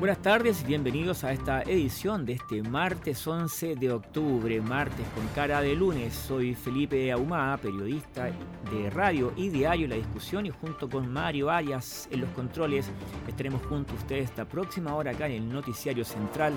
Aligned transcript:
Buenas 0.00 0.22
tardes 0.22 0.62
y 0.62 0.64
bienvenidos 0.64 1.24
a 1.24 1.32
esta 1.32 1.60
edición 1.60 2.24
de 2.24 2.32
este 2.32 2.62
martes 2.62 3.26
11 3.26 3.76
de 3.76 3.92
octubre, 3.92 4.58
martes 4.62 5.06
con 5.14 5.26
cara 5.34 5.60
de 5.60 5.76
lunes. 5.76 6.14
Soy 6.14 6.54
Felipe 6.54 7.12
Ahumada, 7.12 7.58
periodista 7.58 8.30
de 8.72 8.88
radio 8.88 9.30
y 9.36 9.50
diario 9.50 9.86
La 9.86 9.96
Discusión 9.96 10.46
y 10.46 10.50
junto 10.50 10.88
con 10.88 11.12
Mario 11.12 11.50
Arias 11.50 12.08
en 12.10 12.22
los 12.22 12.30
controles 12.30 12.90
estaremos 13.28 13.60
junto 13.66 13.92
a 13.92 13.96
ustedes 13.96 14.30
esta 14.30 14.46
próxima 14.46 14.94
hora 14.94 15.10
acá 15.10 15.26
en 15.26 15.32
el 15.32 15.52
noticiario 15.52 16.06
central 16.06 16.54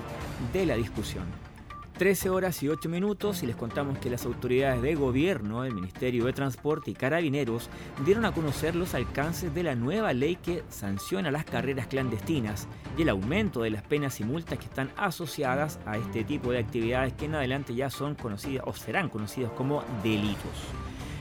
de 0.54 0.64
La 0.64 0.76
Discusión. 0.76 1.53
13 1.96 2.28
horas 2.28 2.60
y 2.64 2.68
8 2.68 2.88
minutos 2.88 3.44
y 3.44 3.46
les 3.46 3.54
contamos 3.54 3.98
que 3.98 4.10
las 4.10 4.26
autoridades 4.26 4.82
de 4.82 4.96
gobierno, 4.96 5.64
el 5.64 5.74
Ministerio 5.74 6.24
de 6.24 6.32
Transporte 6.32 6.90
y 6.90 6.94
Carabineros 6.94 7.70
dieron 8.04 8.24
a 8.24 8.32
conocer 8.32 8.74
los 8.74 8.94
alcances 8.94 9.54
de 9.54 9.62
la 9.62 9.76
nueva 9.76 10.12
ley 10.12 10.34
que 10.34 10.64
sanciona 10.70 11.30
las 11.30 11.44
carreras 11.44 11.86
clandestinas 11.86 12.66
y 12.98 13.02
el 13.02 13.10
aumento 13.10 13.62
de 13.62 13.70
las 13.70 13.82
penas 13.82 14.18
y 14.18 14.24
multas 14.24 14.58
que 14.58 14.64
están 14.64 14.90
asociadas 14.96 15.78
a 15.86 15.96
este 15.96 16.24
tipo 16.24 16.50
de 16.50 16.58
actividades 16.58 17.12
que 17.12 17.26
en 17.26 17.36
adelante 17.36 17.76
ya 17.76 17.90
son 17.90 18.16
conocidas 18.16 18.64
o 18.66 18.72
serán 18.72 19.08
conocidas 19.08 19.52
como 19.52 19.84
delitos. 20.02 20.50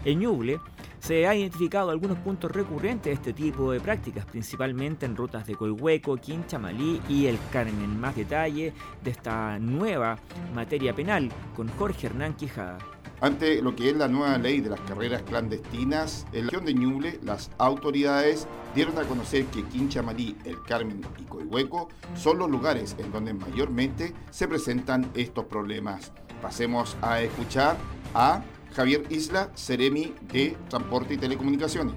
En 0.05 0.21
Ñuble 0.21 0.59
se 1.03 1.27
han 1.27 1.37
identificado 1.37 1.89
algunos 1.89 2.17
puntos 2.19 2.49
recurrentes 2.49 3.03
de 3.03 3.11
este 3.11 3.33
tipo 3.33 3.73
de 3.73 3.81
prácticas, 3.81 4.25
principalmente 4.25 5.05
en 5.05 5.17
rutas 5.17 5.45
de 5.45 5.55
Coihueco, 5.55 6.15
Quinchamalí 6.15 7.01
y 7.09 7.25
El 7.25 7.37
Carmen. 7.51 7.99
Más 7.99 8.15
detalle 8.15 8.73
de 9.03 9.11
esta 9.11 9.59
nueva 9.59 10.17
materia 10.55 10.95
penal 10.95 11.29
con 11.57 11.67
Jorge 11.67 12.07
Hernán 12.07 12.35
Quijada. 12.35 12.77
Ante 13.19 13.61
lo 13.61 13.75
que 13.75 13.89
es 13.89 13.97
la 13.97 14.07
nueva 14.07 14.37
ley 14.37 14.61
de 14.61 14.69
las 14.69 14.79
carreras 14.81 15.23
clandestinas, 15.23 16.25
en 16.31 16.45
la 16.45 16.51
región 16.51 16.65
de 16.65 16.73
Ñuble, 16.73 17.19
las 17.21 17.51
autoridades 17.57 18.47
dieron 18.73 18.97
a 18.97 19.03
conocer 19.03 19.45
que 19.47 19.63
Quinchamalí, 19.63 20.37
El 20.45 20.61
Carmen 20.63 21.01
y 21.19 21.23
Coihueco 21.23 21.89
son 22.15 22.37
los 22.37 22.49
lugares 22.49 22.95
en 22.97 23.11
donde 23.11 23.33
mayormente 23.33 24.13
se 24.31 24.47
presentan 24.47 25.11
estos 25.15 25.45
problemas. 25.45 26.13
Pasemos 26.41 26.95
a 27.01 27.21
escuchar 27.21 27.75
a 28.13 28.41
Javier 28.75 29.03
Isla, 29.09 29.49
Ceremi 29.55 30.13
de 30.31 30.57
Transporte 30.69 31.13
y 31.13 31.17
Telecomunicaciones. 31.17 31.95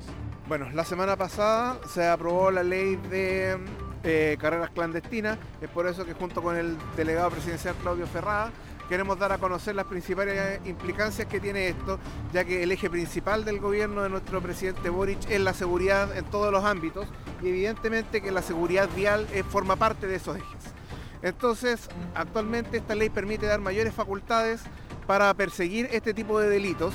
Bueno, 0.48 0.70
la 0.70 0.84
semana 0.84 1.16
pasada 1.16 1.80
se 1.92 2.06
aprobó 2.06 2.50
la 2.50 2.62
ley 2.62 2.96
de 3.10 3.58
eh, 4.04 4.36
carreras 4.40 4.70
clandestinas, 4.70 5.38
es 5.60 5.68
por 5.68 5.86
eso 5.88 6.04
que 6.04 6.14
junto 6.14 6.40
con 6.42 6.56
el 6.56 6.76
delegado 6.96 7.30
presidencial 7.30 7.74
Claudio 7.82 8.06
Ferrada 8.06 8.52
queremos 8.88 9.18
dar 9.18 9.32
a 9.32 9.38
conocer 9.38 9.74
las 9.74 9.86
principales 9.86 10.60
implicancias 10.64 11.26
que 11.26 11.40
tiene 11.40 11.68
esto, 11.68 11.98
ya 12.32 12.44
que 12.44 12.62
el 12.62 12.70
eje 12.70 12.88
principal 12.88 13.44
del 13.44 13.58
gobierno 13.58 14.04
de 14.04 14.08
nuestro 14.08 14.40
presidente 14.40 14.88
Boric 14.88 15.28
es 15.28 15.40
la 15.40 15.54
seguridad 15.54 16.16
en 16.16 16.24
todos 16.26 16.52
los 16.52 16.64
ámbitos 16.64 17.08
y 17.42 17.48
evidentemente 17.48 18.20
que 18.20 18.30
la 18.30 18.42
seguridad 18.42 18.88
vial 18.94 19.26
forma 19.50 19.74
parte 19.74 20.06
de 20.06 20.14
esos 20.14 20.36
ejes. 20.36 20.76
Entonces, 21.22 21.88
actualmente 22.14 22.76
esta 22.76 22.94
ley 22.94 23.10
permite 23.10 23.46
dar 23.46 23.60
mayores 23.60 23.92
facultades 23.92 24.60
para 25.06 25.32
perseguir 25.34 25.88
este 25.92 26.14
tipo 26.14 26.40
de 26.40 26.48
delitos 26.48 26.94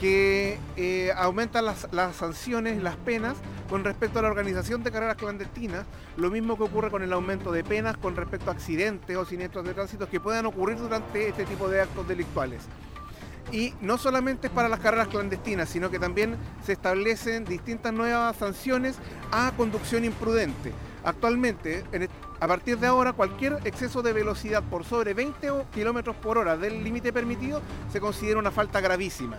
que 0.00 0.58
eh, 0.76 1.12
aumentan 1.16 1.64
las, 1.64 1.88
las, 1.92 2.14
sanciones, 2.16 2.82
las 2.82 2.96
penas 2.96 3.36
con 3.68 3.84
respecto 3.84 4.20
a 4.20 4.22
la 4.22 4.28
organización 4.28 4.82
de 4.82 4.92
carreras 4.92 5.16
clandestinas, 5.16 5.84
lo 6.16 6.30
mismo 6.30 6.56
que 6.56 6.62
ocurre 6.62 6.90
con 6.90 7.02
el 7.02 7.12
aumento 7.12 7.50
de 7.50 7.64
penas 7.64 7.96
con 7.96 8.16
respecto 8.16 8.50
a 8.50 8.54
accidentes 8.54 9.16
o 9.16 9.24
siniestros 9.24 9.64
de 9.64 9.74
tránsito 9.74 10.08
que 10.08 10.20
puedan 10.20 10.46
ocurrir 10.46 10.78
durante 10.78 11.28
este 11.28 11.44
tipo 11.44 11.68
de 11.68 11.80
actos 11.80 12.06
delictuales. 12.06 12.62
Y 13.50 13.74
no 13.80 13.96
solamente 13.96 14.48
es 14.48 14.52
para 14.52 14.68
las 14.68 14.80
carreras 14.80 15.08
clandestinas, 15.08 15.68
sino 15.68 15.90
que 15.90 15.98
también 15.98 16.36
se 16.64 16.72
establecen 16.72 17.44
distintas 17.44 17.92
nuevas 17.92 18.36
sanciones 18.36 18.96
a 19.32 19.52
conducción 19.56 20.04
imprudente. 20.04 20.72
Actualmente, 21.02 21.84
a 22.40 22.46
partir 22.46 22.78
de 22.78 22.86
ahora, 22.86 23.12
cualquier 23.12 23.58
exceso 23.64 24.02
de 24.02 24.12
velocidad 24.12 24.62
por 24.62 24.84
sobre 24.84 25.12
20 25.12 25.48
km 25.74 26.14
por 26.14 26.38
hora 26.38 26.56
del 26.56 26.84
límite 26.84 27.12
permitido 27.12 27.60
se 27.90 28.00
considera 28.00 28.38
una 28.38 28.50
falta 28.50 28.80
gravísima 28.80 29.38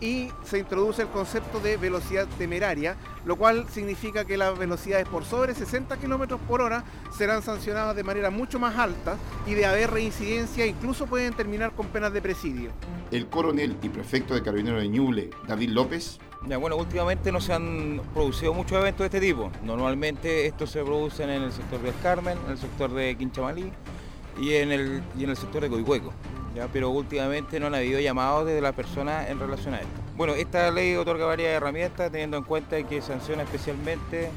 y 0.00 0.28
se 0.44 0.58
introduce 0.58 1.02
el 1.02 1.08
concepto 1.08 1.60
de 1.60 1.76
velocidad 1.76 2.26
temeraria, 2.38 2.96
lo 3.24 3.36
cual 3.36 3.66
significa 3.68 4.24
que 4.24 4.36
las 4.36 4.56
velocidades 4.56 5.08
por 5.08 5.24
sobre 5.24 5.54
60 5.54 5.96
km 5.96 6.38
por 6.38 6.60
hora 6.60 6.84
serán 7.16 7.42
sancionadas 7.42 7.96
de 7.96 8.04
manera 8.04 8.30
mucho 8.30 8.58
más 8.58 8.76
alta 8.78 9.16
y 9.46 9.54
de 9.54 9.66
haber 9.66 9.90
reincidencia 9.90 10.66
incluso 10.66 11.06
pueden 11.06 11.34
terminar 11.34 11.72
con 11.72 11.88
penas 11.88 12.12
de 12.12 12.22
presidio. 12.22 12.70
El 13.10 13.26
coronel 13.26 13.76
y 13.82 13.88
prefecto 13.88 14.34
de 14.34 14.42
Carabineros 14.42 14.82
de 14.82 14.88
Ñuble, 14.88 15.30
David 15.46 15.70
López. 15.70 16.20
Bueno, 16.42 16.76
últimamente 16.76 17.32
no 17.32 17.40
se 17.40 17.52
han 17.52 18.00
producido 18.14 18.54
muchos 18.54 18.78
eventos 18.78 19.00
de 19.00 19.06
este 19.06 19.20
tipo. 19.20 19.50
Normalmente 19.62 20.46
estos 20.46 20.70
se 20.70 20.82
producen 20.82 21.30
en 21.30 21.42
el 21.42 21.52
sector 21.52 21.80
del 21.80 21.94
Carmen, 22.02 22.38
en 22.46 22.52
el 22.52 22.58
sector 22.58 22.92
de 22.92 23.16
Quinchamalí 23.16 23.72
y 24.40 24.54
en 24.54 24.72
el, 24.72 25.02
y 25.18 25.24
en 25.24 25.30
el 25.30 25.36
sector 25.36 25.62
de 25.62 25.68
Coihueco 25.68 26.12
pero 26.72 26.90
últimamente 26.90 27.60
no 27.60 27.68
han 27.68 27.76
habido 27.76 28.00
llamados 28.00 28.46
de 28.46 28.60
la 28.60 28.72
persona 28.72 29.28
en 29.28 29.38
relación 29.38 29.74
a 29.74 29.78
esto. 29.78 30.00
Bueno, 30.16 30.34
esta 30.34 30.70
ley 30.72 30.96
otorga 30.96 31.26
varias 31.26 31.50
herramientas 31.50 32.10
teniendo 32.10 32.36
en 32.36 32.42
cuenta 32.42 32.82
que 32.82 33.00
sanciona 33.00 33.44
especialmente 33.44 34.30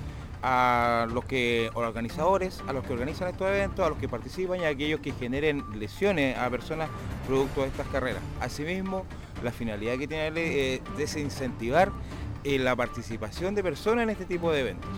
a 0.44 1.08
los 1.12 1.26
que 1.26 1.72
organizadores, 1.74 2.62
a 2.68 2.74
los 2.74 2.84
que 2.84 2.94
organizan 2.94 3.30
estos 3.30 3.48
eventos, 3.48 3.86
a 3.86 3.90
los 3.90 3.98
que 3.98 4.08
participan 4.08 4.62
y 4.62 4.66
a 4.66 4.70
aquellos 4.70 5.00
que 5.00 5.12
generen 5.14 5.64
lesiones 5.80 6.38
a 6.38 6.50
personas 6.50 6.90
producto 7.28 7.62
de 7.62 7.68
estas 7.68 7.88
carreras. 7.88 8.22
Asimismo, 8.40 9.06
la 9.44 9.52
finalidad 9.52 9.98
que 9.98 10.08
tiene 10.08 10.76
es 10.76 10.82
desincentivar 10.98 11.92
eh, 12.44 12.60
la 12.60 12.76
participación 12.76 13.56
de 13.56 13.64
personas 13.64 14.04
en 14.04 14.10
este 14.10 14.26
tipo 14.26 14.52
de 14.52 14.62
eventos. 14.62 14.90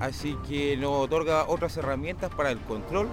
Así 0.00 0.36
que 0.48 0.76
nos 0.76 0.92
otorga 0.92 1.44
otras 1.46 1.76
herramientas 1.76 2.30
para 2.34 2.50
el 2.50 2.58
control 2.60 3.08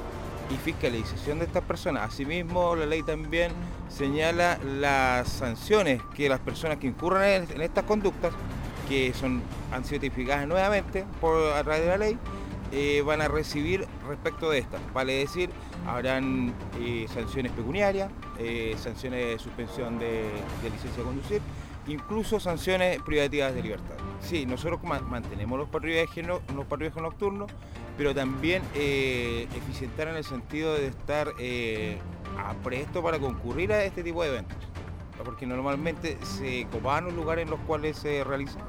y 0.50 0.56
fiscalización 0.56 1.40
de 1.40 1.46
estas 1.46 1.64
personas. 1.64 2.10
Asimismo, 2.10 2.76
la 2.76 2.86
ley 2.86 3.04
también 3.04 3.52
señala 3.90 4.58
las 4.64 5.28
sanciones 5.28 6.02
que 6.16 6.30
las 6.30 6.40
personas 6.40 6.78
que 6.78 6.88
incurran 6.88 7.24
en, 7.24 7.62
estas 7.62 7.84
conductas, 7.84 8.34
que 8.88 9.14
son, 9.14 9.42
han 9.74 9.84
sido 9.84 10.02
tipificadas 10.02 10.48
nuevamente 10.48 11.04
a 11.56 11.64
través 11.64 11.82
de 11.82 11.88
la 11.88 11.98
ley, 11.98 12.18
eh, 12.72 13.02
van 13.06 13.22
a 13.22 13.28
recibir 13.28 13.88
respecto 14.08 14.50
de 14.50 14.60
estas. 14.60 14.82
Vale 14.94 15.14
decir, 15.14 15.50
habrán 15.86 16.54
eh, 16.80 17.06
sanciones 17.14 17.52
pecuniarias, 17.52 18.12
eh, 18.40 18.76
sanciones 18.78 19.26
de 19.26 19.40
suspensión 19.40 20.00
de, 20.00 20.24
licencia 20.64 20.98
de 20.98 21.04
conducir, 21.04 21.42
incluso 21.88 22.40
sanciones 22.40 23.02
privativas 23.02 23.54
de 23.56 23.62
libertad. 23.64 23.96
Sí, 24.22 24.46
nosotros 24.46 24.82
mantenemos 24.84 25.58
los 25.58 25.70
patrullajes, 25.70 26.26
los 26.28 26.42
nocturnos, 27.02 27.52
pero 27.98 28.14
también 28.14 28.62
eficientar 28.74 30.08
en 30.10 30.18
el 30.18 30.24
sentido 30.24 30.74
de 30.76 30.88
estar 30.88 31.34
eh, 31.40 31.98
a 32.38 32.54
presto 32.56 33.02
para 33.02 33.20
concurrir 33.20 33.72
a 33.74 33.84
este 33.84 34.04
tipo 34.04 34.24
de 34.24 34.30
eventos. 34.30 34.58
Porque 35.24 35.46
normalmente 35.46 36.18
se 36.22 36.68
copaban 36.72 37.06
los 37.06 37.14
lugares 37.14 37.44
en 37.44 37.50
los 37.50 37.60
cuales 37.62 37.98
se 37.98 38.24
realizan. 38.24 38.62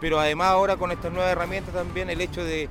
Pero 0.00 0.18
además 0.18 0.48
ahora 0.48 0.76
con 0.76 0.90
estas 0.90 1.12
nuevas 1.12 1.30
herramientas 1.30 1.74
también 1.74 2.10
el 2.10 2.20
hecho 2.20 2.42
de 2.42 2.68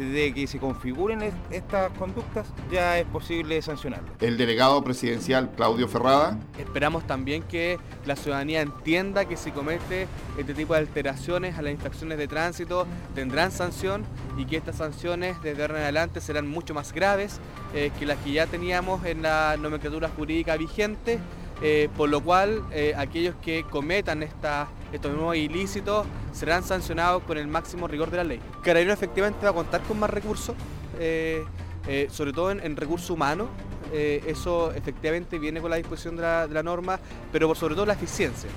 de 0.00 0.32
que 0.34 0.46
se 0.46 0.58
configuren 0.58 1.20
estas 1.50 1.90
conductas, 1.98 2.46
ya 2.70 2.98
es 2.98 3.06
posible 3.06 3.60
sancionarlo. 3.62 4.08
El 4.20 4.36
delegado 4.36 4.82
presidencial 4.82 5.50
Claudio 5.56 5.88
Ferrada. 5.88 6.38
Esperamos 6.58 7.06
también 7.06 7.42
que 7.42 7.78
la 8.04 8.16
ciudadanía 8.16 8.60
entienda 8.60 9.24
que 9.26 9.36
si 9.36 9.50
comete 9.50 10.06
este 10.38 10.54
tipo 10.54 10.74
de 10.74 10.80
alteraciones 10.80 11.58
a 11.58 11.62
las 11.62 11.72
infracciones 11.72 12.18
de 12.18 12.28
tránsito 12.28 12.86
tendrán 13.14 13.52
sanción 13.52 14.04
y 14.36 14.46
que 14.46 14.56
estas 14.56 14.76
sanciones 14.76 15.40
desde 15.42 15.62
ahora 15.62 15.76
en 15.76 15.82
adelante 15.84 16.20
serán 16.20 16.48
mucho 16.48 16.74
más 16.74 16.92
graves 16.92 17.40
eh, 17.74 17.90
que 17.98 18.06
las 18.06 18.18
que 18.18 18.32
ya 18.32 18.46
teníamos 18.46 19.04
en 19.04 19.22
la 19.22 19.56
nomenclatura 19.58 20.08
jurídica 20.08 20.56
vigente. 20.56 21.18
Eh, 21.62 21.88
por 21.96 22.08
lo 22.08 22.20
cual 22.20 22.64
eh, 22.72 22.94
aquellos 22.96 23.36
que 23.36 23.64
cometan 23.70 24.24
estos 24.94 25.12
nuevos 25.12 25.36
ilícitos 25.36 26.06
serán 26.32 26.62
sancionados 26.62 27.22
con 27.24 27.36
el 27.36 27.48
máximo 27.48 27.88
rigor 27.88 28.10
de 28.10 28.16
la 28.18 28.24
ley. 28.24 28.40
Carabinero 28.62 28.94
efectivamente 28.94 29.44
va 29.44 29.50
a 29.50 29.54
contar 29.54 29.82
con 29.82 29.98
más 29.98 30.10
recursos, 30.10 30.54
eh, 30.98 31.44
sobre 32.10 32.32
todo 32.32 32.50
en, 32.50 32.76
recursos 32.76 33.10
humanos, 33.10 33.48
eso 33.92 34.72
efectivamente 34.72 35.38
viene 35.38 35.60
con 35.60 35.70
la 35.70 35.76
disposición 35.76 36.16
de 36.16 36.22
la, 36.22 36.62
norma, 36.62 36.98
pero 37.30 37.46
por 37.46 37.56
sobre 37.56 37.74
todo 37.74 37.86
la 37.86 37.92
eficiencia. 37.92 38.48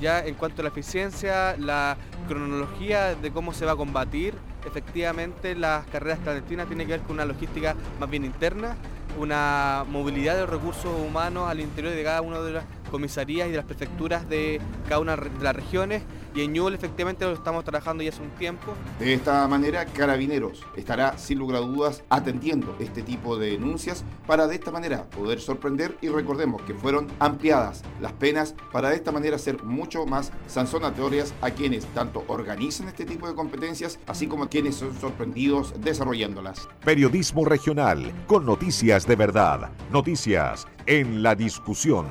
Ya 0.00 0.24
en 0.24 0.34
cuanto 0.34 0.62
a 0.62 0.64
la 0.64 0.68
eficiencia, 0.68 1.56
la 1.58 1.96
cronología 2.28 3.14
de 3.14 3.30
cómo 3.32 3.52
se 3.52 3.64
va 3.64 3.72
a 3.72 3.76
combatir, 3.76 4.34
efectivamente 4.66 5.54
las 5.54 5.86
carreras 5.86 6.18
clandestinas 6.20 6.66
tienen 6.66 6.86
que 6.86 6.94
ver 6.94 7.02
con 7.02 7.16
una 7.16 7.24
logística 7.24 7.74
más 7.98 8.08
bien 8.08 8.24
interna, 8.24 8.76
una 9.18 9.84
movilidad 9.88 10.36
de 10.36 10.46
recursos 10.46 10.92
humanos 11.00 11.48
al 11.48 11.60
interior 11.60 11.94
de 11.94 12.04
cada 12.04 12.20
una 12.20 12.40
de, 12.40 12.60
comisarías 12.86 13.48
y 13.48 13.50
de 13.50 13.56
las 13.56 13.66
prefecturas 13.66 14.28
de 14.28 14.60
cada 14.88 15.00
una 15.00 15.16
de 15.16 15.30
las 15.42 15.56
regiones 15.56 16.02
y 16.36 16.42
en 16.42 16.52
Ñuble 16.52 16.76
efectivamente 16.76 17.24
lo 17.24 17.32
estamos 17.32 17.64
trabajando 17.64 18.02
ya 18.02 18.10
hace 18.10 18.22
un 18.22 18.30
tiempo. 18.30 18.74
De 18.98 19.14
esta 19.14 19.48
manera, 19.48 19.86
Carabineros 19.86 20.64
estará 20.76 21.16
sin 21.16 21.38
lugar 21.38 21.56
a 21.56 21.66
dudas 21.66 22.02
atendiendo 22.10 22.76
este 22.78 23.02
tipo 23.02 23.38
de 23.38 23.52
denuncias 23.52 24.04
para 24.26 24.46
de 24.46 24.56
esta 24.56 24.70
manera 24.70 25.04
poder 25.04 25.40
sorprender 25.40 25.96
y 26.02 26.08
recordemos 26.08 26.60
que 26.62 26.74
fueron 26.74 27.08
ampliadas 27.20 27.82
las 28.00 28.12
penas 28.12 28.54
para 28.70 28.90
de 28.90 28.96
esta 28.96 29.12
manera 29.12 29.38
ser 29.38 29.62
mucho 29.64 30.04
más 30.04 30.30
sancionatorias 30.46 31.32
a 31.40 31.50
quienes 31.50 31.86
tanto 31.86 32.24
organizan 32.28 32.88
este 32.88 33.06
tipo 33.06 33.26
de 33.26 33.34
competencias 33.34 33.98
así 34.06 34.26
como 34.26 34.44
a 34.44 34.48
quienes 34.48 34.76
son 34.76 34.94
sorprendidos 35.00 35.72
desarrollándolas. 35.80 36.68
Periodismo 36.84 37.44
regional 37.46 38.12
con 38.26 38.44
noticias 38.44 39.06
de 39.06 39.16
verdad, 39.16 39.70
noticias 39.90 40.66
en 40.86 41.22
la 41.22 41.34
discusión. 41.34 42.06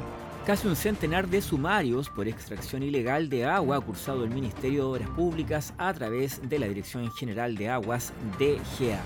Casi 0.46 0.68
un 0.68 0.76
centenar 0.76 1.28
de 1.28 1.42
sumarios 1.42 2.08
por 2.08 2.28
extracción 2.28 2.84
ilegal 2.84 3.30
de 3.30 3.46
agua 3.46 3.78
ha 3.78 3.82
cursado 3.82 4.24
el 4.24 4.30
Ministerio 4.30 4.84
de 4.84 4.90
Obras 4.90 5.10
Públicas 5.10 5.74
a 5.80 5.92
través 5.92 6.48
de 6.48 6.60
la 6.60 6.68
Dirección 6.68 7.12
General 7.14 7.56
de 7.56 7.70
Aguas 7.70 8.14
DGA. 8.38 9.02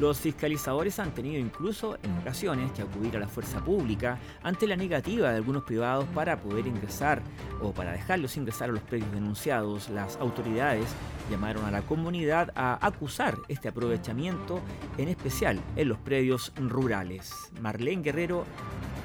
Los 0.00 0.18
fiscalizadores 0.18 0.98
han 0.98 1.14
tenido 1.14 1.38
incluso 1.38 1.98
en 2.02 2.18
ocasiones 2.18 2.72
que 2.72 2.82
acudir 2.82 3.16
a 3.16 3.20
la 3.20 3.28
fuerza 3.28 3.64
pública 3.64 4.18
ante 4.42 4.66
la 4.66 4.74
negativa 4.74 5.30
de 5.30 5.36
algunos 5.36 5.62
privados 5.62 6.04
para 6.12 6.40
poder 6.40 6.66
ingresar 6.66 7.22
o 7.62 7.70
para 7.70 7.92
dejarlos 7.92 8.36
ingresar 8.36 8.68
a 8.70 8.72
los 8.72 8.82
predios 8.82 9.12
denunciados. 9.12 9.88
Las 9.88 10.16
autoridades 10.16 10.88
llamaron 11.30 11.64
a 11.64 11.70
la 11.70 11.82
comunidad 11.82 12.50
a 12.56 12.84
acusar 12.84 13.38
este 13.46 13.68
aprovechamiento, 13.68 14.60
en 14.98 15.10
especial 15.10 15.60
en 15.76 15.88
los 15.90 15.98
predios 15.98 16.52
rurales. 16.56 17.32
Marlene 17.60 18.02
Guerrero 18.02 18.44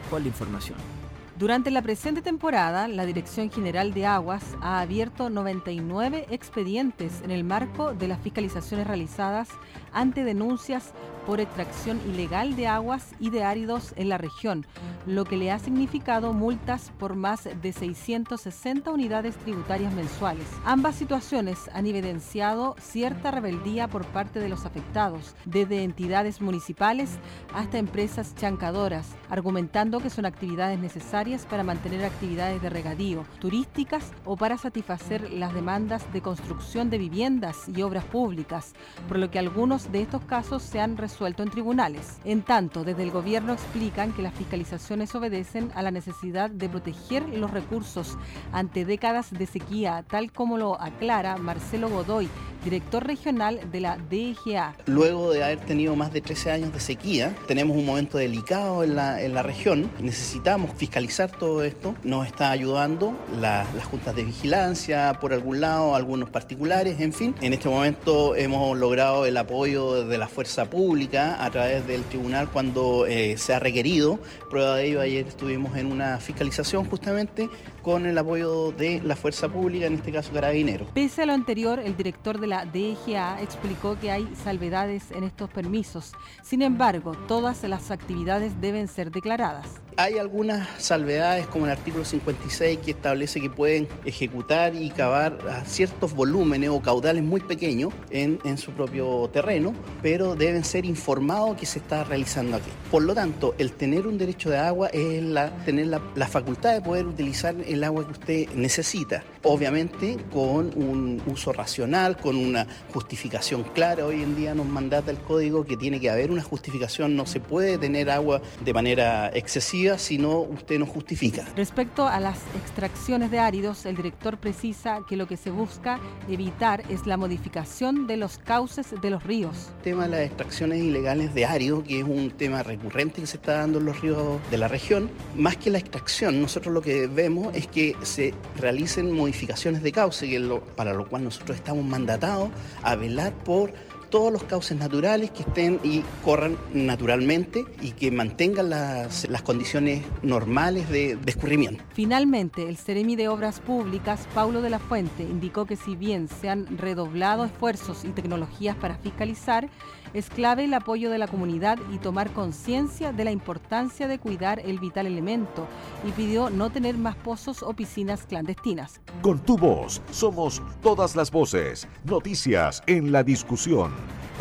con 0.10 0.24
la 0.24 0.28
información. 0.28 1.01
Durante 1.42 1.72
la 1.72 1.82
presente 1.82 2.22
temporada, 2.22 2.88
la 2.88 3.04
Dirección 3.04 3.50
General 3.50 3.96
de 3.96 4.06
Aguas 4.06 4.44
ha 4.62 4.80
abierto 4.80 5.32
99 5.32 6.28
expedientes 6.30 7.24
en 7.24 7.32
el 7.32 7.44
marco 7.44 7.96
de 7.96 8.08
las 8.08 8.20
fiscalizaciones 8.20 8.86
realizadas 8.86 9.50
ante 9.92 10.24
denuncias 10.24 10.94
por 11.26 11.40
extracción 11.40 12.00
ilegal 12.08 12.56
de 12.56 12.68
aguas 12.68 13.14
y 13.20 13.30
de 13.30 13.44
áridos 13.44 13.94
en 13.96 14.10
la 14.10 14.18
región, 14.18 14.66
lo 15.06 15.26
que 15.26 15.38
le 15.38 15.52
ha 15.52 15.60
significado 15.60 16.34
multas 16.34 16.92
por 16.98 17.16
más 17.16 17.44
de 17.44 17.74
660 17.74 18.92
unidades 18.92 19.36
tributarias 19.38 19.94
mensuales. 19.94 20.46
Ambas 20.66 20.96
situaciones 20.96 21.70
han 21.74 21.86
evidenciado 21.86 22.76
cierta 22.80 23.32
rebeldía 23.32 23.88
por 23.88 24.06
parte 24.06 24.40
de 24.40 24.50
los 24.50 24.66
afectados, 24.66 25.36
desde 25.46 25.84
entidades 25.84 26.42
municipales 26.42 27.18
hasta 27.54 27.78
empresas 27.78 28.36
chancadoras, 28.36 29.08
argumentando 29.30 30.00
que 30.00 30.10
son 30.10 30.26
actividades 30.26 30.80
necesarias 30.80 31.31
para 31.40 31.64
mantener 31.64 32.04
actividades 32.04 32.62
de 32.62 32.70
regadío, 32.70 33.24
turísticas 33.40 34.12
o 34.26 34.36
para 34.36 34.58
satisfacer 34.58 35.32
las 35.32 35.54
demandas 35.54 36.12
de 36.12 36.22
construcción 36.22 36.90
de 36.90 36.98
viviendas 36.98 37.70
y 37.70 37.84
obras 37.84 38.04
públicas, 38.04 38.74
por 39.08 39.18
lo 39.18 39.32
que 39.32 39.40
algunos 39.40 39.94
de 39.94 40.02
estos 40.02 40.26
casos 40.26 40.62
se 40.62 40.82
han 40.82 40.98
resuelto 40.98 41.42
en 41.42 41.50
tribunales. 41.50 42.20
En 42.26 42.42
tanto, 42.42 42.84
desde 42.84 43.04
el 43.04 43.12
gobierno 43.12 43.54
explican 43.54 44.12
que 44.12 44.22
las 44.22 44.34
fiscalizaciones 44.34 45.16
obedecen 45.16 45.72
a 45.74 45.82
la 45.82 45.92
necesidad 45.92 46.50
de 46.50 46.68
proteger 46.68 47.30
los 47.30 47.52
recursos 47.52 48.18
ante 48.52 48.84
décadas 48.84 49.32
de 49.32 49.46
sequía, 49.46 50.04
tal 50.10 50.34
como 50.34 50.58
lo 50.58 50.82
aclara 50.82 51.38
Marcelo 51.38 51.90
Godoy, 51.90 52.28
director 52.64 53.06
regional 53.06 53.60
de 53.72 53.80
la 53.82 53.98
DGA. 53.98 54.76
Luego 54.86 55.32
de 55.32 55.44
haber 55.44 55.60
tenido 55.60 55.96
más 55.96 56.14
de 56.14 56.22
13 56.22 56.52
años 56.52 56.74
de 56.74 56.80
sequía, 56.80 57.36
tenemos 57.48 57.76
un 57.78 57.86
momento 57.86 58.18
delicado 58.18 58.84
en 58.84 58.96
la, 58.96 59.22
en 59.22 59.34
la 59.34 59.44
región. 59.44 59.90
Necesitamos 60.00 60.72
fiscalizar 60.76 61.32
todo 61.32 61.64
esto. 61.64 61.96
Nos 62.04 62.28
está 62.28 62.52
ayudando 62.52 63.14
las 63.40 63.68
juntas 63.86 64.16
de 64.16 64.24
vigilancia, 64.24 65.18
por 65.20 65.34
algún 65.34 65.62
lado, 65.62 65.96
algunos 65.96 66.30
particulares, 66.30 67.00
en 67.00 67.14
fin. 67.14 67.36
En 67.42 67.54
este 67.54 67.70
momento 67.70 68.36
hemos 68.36 68.78
logrado 68.78 69.26
el 69.26 69.38
apoyo 69.38 70.06
de 70.06 70.18
la 70.18 70.28
fuerza 70.28 70.70
pública 70.70 71.44
a 71.44 71.50
través 71.52 71.86
del 71.88 72.04
tribunal 72.04 72.50
cuando 72.50 73.06
eh, 73.08 73.38
se 73.38 73.54
ha 73.54 73.60
requerido. 73.60 74.20
Prueba 74.50 74.76
de 74.76 74.88
ello, 74.88 75.02
ayer 75.02 75.28
estuvimos 75.28 75.76
en 75.78 75.88
una 75.88 76.18
fiscalización 76.18 76.86
justamente 76.86 77.50
con 77.82 78.06
el 78.06 78.18
apoyo 78.18 78.72
de 78.72 79.02
la 79.04 79.16
fuerza 79.16 79.50
pública, 79.50 79.88
en 79.88 79.96
este 79.96 80.12
caso 80.12 80.32
Carabineros. 80.32 80.90
Pese 80.94 81.24
a 81.24 81.26
lo 81.26 81.34
anterior, 81.34 81.80
el 81.80 81.98
director 81.98 82.40
de 82.40 82.48
la 82.52 82.66
DGA 82.66 83.42
explicó 83.42 83.98
que 83.98 84.12
hay 84.12 84.28
salvedades 84.44 85.12
en 85.12 85.24
estos 85.24 85.50
permisos. 85.50 86.12
Sin 86.44 86.62
embargo, 86.62 87.14
todas 87.26 87.64
las 87.64 87.92
actividades 87.92 88.60
deben 88.60 88.90
ser 88.90 89.10
declaradas. 89.10 89.66
Hay 89.96 90.18
algunas 90.18 90.68
salvedades 90.82 91.48
como 91.48 91.66
el 91.66 91.72
artículo 91.72 92.04
56 92.04 92.80
que 92.80 92.92
establece 92.92 93.40
que 93.40 93.50
pueden 93.50 93.88
ejecutar 94.04 94.76
y 94.76 94.90
cavar 94.90 95.38
ciertos 95.66 96.14
volúmenes 96.14 96.70
o 96.72 96.82
caudales 96.82 97.24
muy 97.24 97.40
pequeños 97.40 97.94
en, 98.10 98.58
su 98.58 98.72
propio 98.72 99.30
terreno, 99.32 99.74
pero 100.02 100.36
deben 100.36 100.66
ser 100.66 100.86
informados 100.86 101.56
que 101.56 101.66
se 101.66 101.80
está 101.80 102.04
realizando 102.04 102.58
aquí. 102.58 102.70
Por 102.90 103.04
lo 103.04 103.16
tanto, 103.16 103.56
el 103.60 103.72
tener 103.72 104.08
un 104.08 104.18
derecho 104.18 104.50
de 104.50 104.58
agua 104.58 104.88
es 104.88 105.24
tener 105.64 105.88
la 105.88 106.28
facultad 106.28 106.74
de 106.74 106.82
poder 106.82 107.06
utilizar 107.06 107.56
el 107.66 107.84
agua 107.86 108.06
que 108.06 108.12
usted 108.12 108.50
necesita. 108.56 109.24
Obviamente 109.44 110.18
con 110.32 110.72
un 110.76 111.20
uso 111.26 111.52
racional, 111.52 112.16
con 112.16 112.36
una 112.36 112.68
justificación 112.94 113.64
clara. 113.64 114.06
Hoy 114.06 114.22
en 114.22 114.36
día 114.36 114.54
nos 114.54 114.68
mandata 114.68 115.10
el 115.10 115.18
código 115.18 115.66
que 115.66 115.78
tiene 115.78 116.00
que 116.00 116.12
haber 116.12 116.30
una 116.30 116.44
justificación. 116.44 117.16
No 117.16 117.26
se 117.26 117.40
puede 117.40 117.80
tener 117.80 118.12
agua 118.12 118.42
de 118.64 118.72
manera 118.72 119.32
excesiva 119.34 119.98
si 119.98 120.20
no 120.20 120.42
usted 120.42 120.78
no 120.78 120.86
justifica. 120.86 121.44
Respecto 121.56 122.08
a 122.08 122.20
las 122.20 122.38
extracciones 122.56 123.32
de 123.32 123.40
áridos, 123.40 123.88
el 123.88 123.96
director 123.96 124.38
precisa 124.38 125.00
que 125.10 125.18
lo 125.18 125.28
que 125.28 125.38
se 125.38 125.50
busca 125.50 126.00
evitar 126.30 126.84
es 126.90 127.08
la 127.08 127.18
modificación 127.18 128.06
de 128.06 128.18
los 128.18 128.38
cauces 128.38 128.94
de 129.02 129.10
los 129.10 129.24
ríos. 129.24 129.72
El 129.78 129.84
tema 129.84 130.04
de 130.04 130.10
las 130.10 130.22
extracciones 130.22 130.84
ilegales 130.84 131.34
de 131.34 131.46
áridos, 131.46 131.84
que 131.84 132.00
es 132.00 132.06
un 132.06 132.30
tema 132.30 132.62
recurrente 132.62 133.22
que 133.22 133.28
se 133.28 133.38
está 133.38 133.54
dando 133.54 133.80
en 133.80 133.86
los 133.86 134.02
ríos 134.02 134.40
de 134.52 134.58
la 134.60 134.68
región, 134.68 135.10
más 135.36 135.58
que 135.58 135.72
la 135.72 135.80
extracción, 135.80 136.40
nosotros 136.40 136.72
lo 136.72 136.82
que 136.84 137.08
vemos 137.08 137.56
es 137.56 137.66
que 137.66 137.96
se 138.04 138.36
realicen 138.60 139.12
modificaciones 139.12 139.31
de 139.32 139.92
cauce, 139.92 140.30
que 140.30 140.40
lo, 140.40 140.62
para 140.62 140.94
lo 140.94 141.08
cual 141.08 141.24
nosotros 141.24 141.58
estamos 141.58 141.86
mandatados 141.86 142.50
a 142.84 142.96
velar 142.96 143.34
por 143.34 143.74
todos 144.10 144.32
los 144.32 144.44
cauces 144.44 144.78
naturales 144.78 145.32
que 145.32 145.42
estén 145.42 145.80
y 145.84 146.04
corran 146.24 146.58
naturalmente 146.74 147.66
y 147.82 147.92
que 147.92 148.12
mantengan 148.12 148.70
las, 148.70 149.28
las 149.30 149.42
condiciones 149.42 150.04
normales 150.22 150.90
de, 150.90 151.16
de, 151.16 151.32
escurrimiento. 151.32 151.82
Finalmente, 151.94 152.68
el 152.68 152.78
Ceremi 152.78 153.16
de 153.16 153.30
Obras 153.30 153.62
Públicas, 153.62 154.28
Paulo 154.36 154.62
de 154.62 154.70
la 154.70 154.80
Fuente, 154.80 155.24
indicó 155.24 155.66
que 155.66 155.78
si 155.78 155.96
bien 155.96 156.28
se 156.28 156.50
han 156.50 156.78
redoblado 156.78 157.46
esfuerzos 157.46 158.04
y 158.04 158.10
tecnologías 158.10 158.76
para 158.76 158.98
fiscalizar, 158.98 159.70
es 160.14 160.30
clave 160.30 160.66
el 160.66 160.74
apoyo 160.74 161.10
de 161.10 161.18
la 161.18 161.28
comunidad 161.28 161.80
y 161.94 161.98
tomar 161.98 162.32
conciencia 162.32 163.12
de 163.12 163.26
la 163.26 163.32
importancia 163.32 164.08
de 164.08 164.20
cuidar 164.20 164.60
el 164.60 164.80
vital 164.80 165.08
elemento 165.08 165.68
y 166.08 166.12
pidió 166.12 166.50
no 166.50 166.70
tener 166.70 166.98
más 166.98 167.16
pozos 167.16 167.64
o 167.64 167.74
piscinas 167.74 168.26
clandestinas. 168.26 169.02
Con 169.22 169.40
tu 169.40 169.58
voz 169.58 170.02
somos 170.12 170.62
todas 170.82 171.16
las 171.16 171.32
voces, 171.32 171.88
noticias 172.04 172.84
en 172.88 173.12
la 173.12 173.24
discusión 173.24 173.92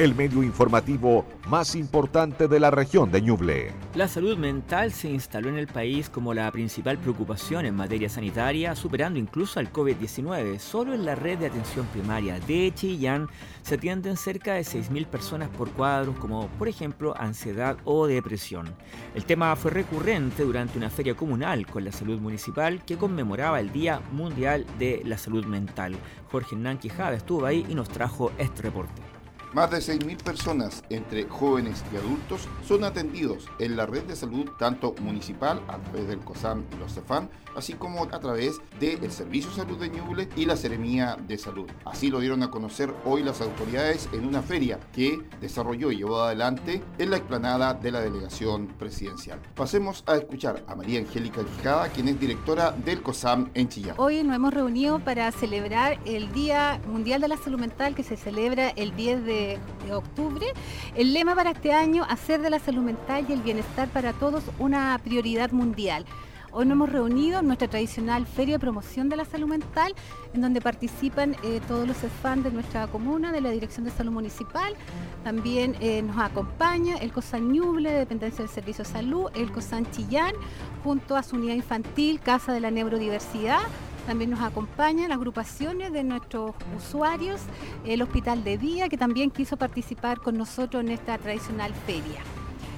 el 0.00 0.14
medio 0.14 0.42
informativo 0.42 1.26
más 1.47 1.75
importante 1.75 2.49
de 2.49 2.59
la 2.59 2.71
región 2.71 3.12
de 3.12 3.21
Ñuble. 3.21 3.73
La 3.95 4.09
salud 4.09 4.38
mental 4.38 4.92
se 4.92 5.11
instaló 5.11 5.50
en 5.50 5.59
el 5.59 5.66
país 5.66 6.09
como 6.09 6.33
la 6.33 6.50
principal 6.50 6.97
preocupación 6.97 7.66
en 7.66 7.76
materia 7.76 8.09
sanitaria, 8.09 8.75
superando 8.75 9.19
incluso 9.19 9.61
al 9.61 9.71
COVID-19. 9.71 10.59
Solo 10.59 10.95
en 10.95 11.04
la 11.04 11.16
red 11.16 11.38
de 11.38 11.49
atención 11.49 11.85
primaria 11.88 12.40
de 12.40 12.73
Chillán 12.75 13.28
se 13.61 13.75
atienden 13.75 14.16
cerca 14.16 14.54
de 14.54 14.62
6.000 14.62 15.04
personas 15.04 15.50
por 15.50 15.71
cuadros 15.73 16.16
como, 16.16 16.49
por 16.59 16.69
ejemplo, 16.69 17.14
ansiedad 17.19 17.76
o 17.85 18.07
depresión. 18.07 18.75
El 19.14 19.26
tema 19.26 19.54
fue 19.54 19.71
recurrente 19.71 20.45
durante 20.45 20.78
una 20.78 20.88
feria 20.88 21.14
comunal 21.14 21.66
con 21.66 21.85
la 21.85 21.92
salud 21.92 22.19
municipal 22.21 22.83
que 22.87 22.97
conmemoraba 22.97 23.61
el 23.61 23.71
Día 23.71 24.00
Mundial 24.12 24.64
de 24.78 25.02
la 25.04 25.19
Salud 25.19 25.45
Mental. 25.45 25.95
Jorge 26.33 26.54
Hernán 26.54 26.78
Quijada 26.78 27.16
estuvo 27.16 27.45
ahí 27.45 27.66
y 27.69 27.75
nos 27.75 27.90
trajo 27.90 28.33
este 28.38 28.62
reporte. 28.62 29.10
Más 29.52 29.69
de 29.69 29.78
6.000 29.78 30.23
personas, 30.23 30.85
entre 30.90 31.28
jóvenes 31.28 31.83
y 31.92 31.97
adultos, 31.97 32.47
son 32.64 32.85
atendidos 32.85 33.49
en 33.59 33.76
la 33.76 33.85
red 33.85 34.04
de 34.04 34.14
salud 34.14 34.49
tanto 34.61 34.95
municipal 35.00 35.61
a 35.66 35.78
través 35.78 36.07
del 36.07 36.21
COSAM 36.21 36.62
y 36.73 36.76
los 36.76 36.95
CEFAN, 36.95 37.28
así 37.57 37.73
como 37.73 38.04
a 38.04 38.21
través 38.21 38.61
del 38.78 39.11
Servicio 39.11 39.50
de 39.50 39.57
Salud 39.57 39.78
de 39.78 39.88
Ñuble 39.88 40.28
y 40.37 40.45
la 40.45 40.54
Seremía 40.54 41.16
de 41.26 41.37
Salud. 41.37 41.69
Así 41.85 42.11
lo 42.11 42.21
dieron 42.21 42.45
a 42.45 42.50
conocer 42.52 42.95
hoy 43.04 43.25
las 43.25 43.40
autoridades 43.40 44.09
en 44.12 44.25
una 44.25 44.40
feria 44.40 44.78
que 44.92 45.21
desarrolló 45.40 45.90
y 45.90 45.97
llevó 45.97 46.21
adelante 46.21 46.80
en 46.99 47.11
la 47.11 47.16
explanada 47.16 47.75
de 47.75 47.90
la 47.90 48.02
delegación 48.02 48.69
presidencial. 48.69 49.40
Pasemos 49.57 50.04
a 50.07 50.14
escuchar 50.14 50.62
a 50.69 50.76
María 50.76 51.00
Angélica 51.00 51.42
Quijada, 51.42 51.88
quien 51.88 52.07
es 52.07 52.21
directora 52.21 52.71
del 52.71 53.02
COSAM 53.02 53.50
en 53.54 53.69
Chillán. 53.69 53.97
Hoy 53.99 54.23
nos 54.23 54.37
hemos 54.37 54.54
reunido 54.54 55.00
para 55.00 55.33
celebrar 55.33 55.99
el 56.04 56.30
Día 56.33 56.80
Mundial 56.87 57.21
de 57.21 57.26
la 57.26 57.37
Salud 57.37 57.59
Mental 57.59 57.97
que 57.97 58.04
se 58.04 58.16
celebra 58.16 58.69
el 58.71 58.95
10 58.95 59.25
de 59.25 59.39
de 59.40 59.94
octubre. 59.94 60.47
El 60.94 61.12
lema 61.12 61.35
para 61.35 61.50
este 61.50 61.73
año, 61.73 62.04
hacer 62.09 62.42
de 62.42 62.50
la 62.50 62.59
salud 62.59 62.82
mental 62.82 63.26
y 63.28 63.32
el 63.32 63.42
bienestar 63.42 63.88
para 63.88 64.12
todos 64.12 64.44
una 64.59 64.99
prioridad 65.02 65.50
mundial. 65.52 66.04
Hoy 66.52 66.66
nos 66.66 66.73
hemos 66.73 66.90
reunido 66.90 67.38
en 67.38 67.47
nuestra 67.47 67.68
tradicional 67.68 68.26
Feria 68.26 68.56
de 68.56 68.59
Promoción 68.59 69.09
de 69.09 69.14
la 69.14 69.25
Salud 69.25 69.47
Mental, 69.47 69.94
en 70.35 70.40
donde 70.40 70.61
participan 70.61 71.37
eh, 71.44 71.61
todos 71.68 71.87
los 71.87 71.97
fans 72.20 72.42
de 72.42 72.50
nuestra 72.50 72.88
comuna, 72.88 73.30
de 73.30 73.40
la 73.40 73.50
Dirección 73.50 73.85
de 73.85 73.92
Salud 73.92 74.11
Municipal. 74.11 74.75
También 75.23 75.76
eh, 75.78 76.02
nos 76.02 76.18
acompaña 76.18 76.97
el 76.97 77.12
COSAN 77.12 77.52
Ñuble, 77.52 77.92
Dependencia 77.92 78.44
del 78.44 78.52
Servicio 78.52 78.82
de 78.82 78.90
Salud, 78.90 79.30
el 79.37 79.52
COSAN 79.52 79.88
Chillán, 79.92 80.35
junto 80.82 81.14
a 81.14 81.23
su 81.23 81.37
unidad 81.37 81.54
infantil, 81.54 82.18
Casa 82.18 82.52
de 82.52 82.59
la 82.59 82.73
Neurodiversidad. 82.73 83.61
También 84.07 84.30
nos 84.30 84.40
acompañan 84.40 85.12
agrupaciones 85.12 85.92
de 85.92 86.02
nuestros 86.02 86.52
usuarios, 86.76 87.40
el 87.85 88.02
Hospital 88.02 88.42
de 88.45 88.59
Día, 88.59 88.88
que 88.88 88.97
también 88.97 89.30
quiso 89.30 89.57
participar 89.57 90.21
con 90.21 90.37
nosotros 90.37 90.83
en 90.83 90.90
esta 90.90 91.19
tradicional 91.19 91.73
feria. 91.87 92.21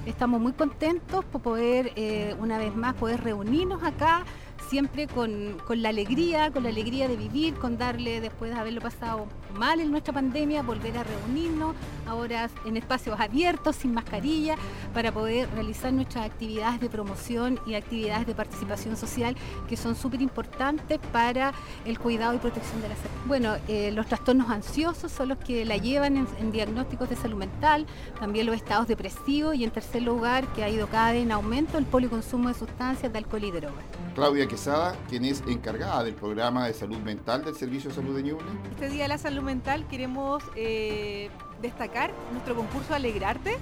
Estamos 0.05 0.41
muy 0.41 0.53
contentos 0.53 1.25
por 1.25 1.41
poder, 1.41 1.93
eh, 1.95 2.35
una 2.41 2.59
vez 2.59 2.75
más, 2.75 2.95
poder 2.95 3.23
reunirnos 3.23 3.83
acá, 3.85 4.25
siempre 4.73 5.07
con, 5.07 5.59
la 5.83 5.91
alegría, 5.91 6.51
con 6.51 6.63
la 6.63 6.71
alegría 6.71 7.07
de 7.07 7.15
vivir, 7.15 7.53
con 7.57 7.77
darle, 7.77 8.23
después 8.23 8.51
de 8.51 8.59
haberlo 8.59 8.81
pasado 8.81 9.27
mal 9.55 9.81
en 9.81 9.91
nuestra 9.91 10.15
pandemia, 10.15 10.63
volver 10.63 10.97
a 10.97 11.05
reunirnos, 11.05 11.77
ahora 12.07 12.49
en 12.65 12.79
espacios 12.79 13.21
abiertos, 13.21 13.77
sin 13.77 13.93
mascarilla, 13.93 14.57
para 14.95 15.13
poder 15.13 15.51
realizar 15.51 15.93
nuestras 15.93 16.25
actividades 16.25 16.81
de 16.81 16.89
promoción 16.89 17.61
y 17.67 17.75
actividades 17.75 18.27
de 18.27 18.35
participación 18.35 18.97
social 18.97 19.37
que 19.69 19.77
son 19.77 19.95
súper 19.95 20.23
importantes 20.23 20.99
para 21.13 21.53
el 21.85 21.99
cuidado 21.99 22.33
y 22.33 22.39
protección 22.39 22.81
de 22.81 22.89
la 22.89 22.97
salud. 22.97 23.11
Bueno, 23.27 23.57
eh, 23.69 23.93
los 23.93 24.07
trastornos 24.07 24.49
ansiosos 24.49 25.13
son 25.13 25.29
los 25.29 25.39
que 25.39 25.67
la 25.67 25.77
llevan 25.77 26.17
en, 26.17 26.51
diagnósticos 26.51 27.11
de 27.11 27.17
salud 27.17 27.37
mental, 27.37 27.85
también 28.19 28.47
los 28.47 28.57
estados 28.57 28.89
depresivos 28.89 29.55
y 29.55 29.65
en 29.65 29.71
tercer 29.71 30.01
lugar, 30.01 30.47
que 30.55 30.65
ha 30.65 30.71
ido 30.71 30.87
cada 30.87 31.13
vez 31.13 31.25
en 31.25 31.33
aumento, 31.33 31.77
el 31.77 31.85
policonsumo 31.85 32.49
de 32.49 32.55
sustancias 32.55 33.13
de 33.13 33.19
alcohol 33.19 33.45
y 33.45 33.51
drogas. 33.51 33.85
Claudia 34.15 34.47
Quesada, 34.63 34.97
quien 35.09 35.25
es 35.25 35.43
encargada 35.49 36.05
del 36.05 36.15
programa 36.15 36.69
de 36.69 36.73
salud 36.73 36.99
mental 36.99 37.45
del 37.45 37.57
Servicio 37.57 37.91
de 37.91 37.97
Salud 37.97 38.15
de 38.15 38.23
Ñuble. 38.23 38.47
Este 38.71 38.91
Día 38.91 39.03
de 39.03 39.09
la 39.09 39.19
Salud 39.19 39.43
Mental 39.43 39.89
queremos 39.89 40.41
eh, 40.55 41.31
destacar 41.61 42.13
nuestro 42.31 42.55
concurso 42.55 42.95
Alegrarte, 42.95 43.59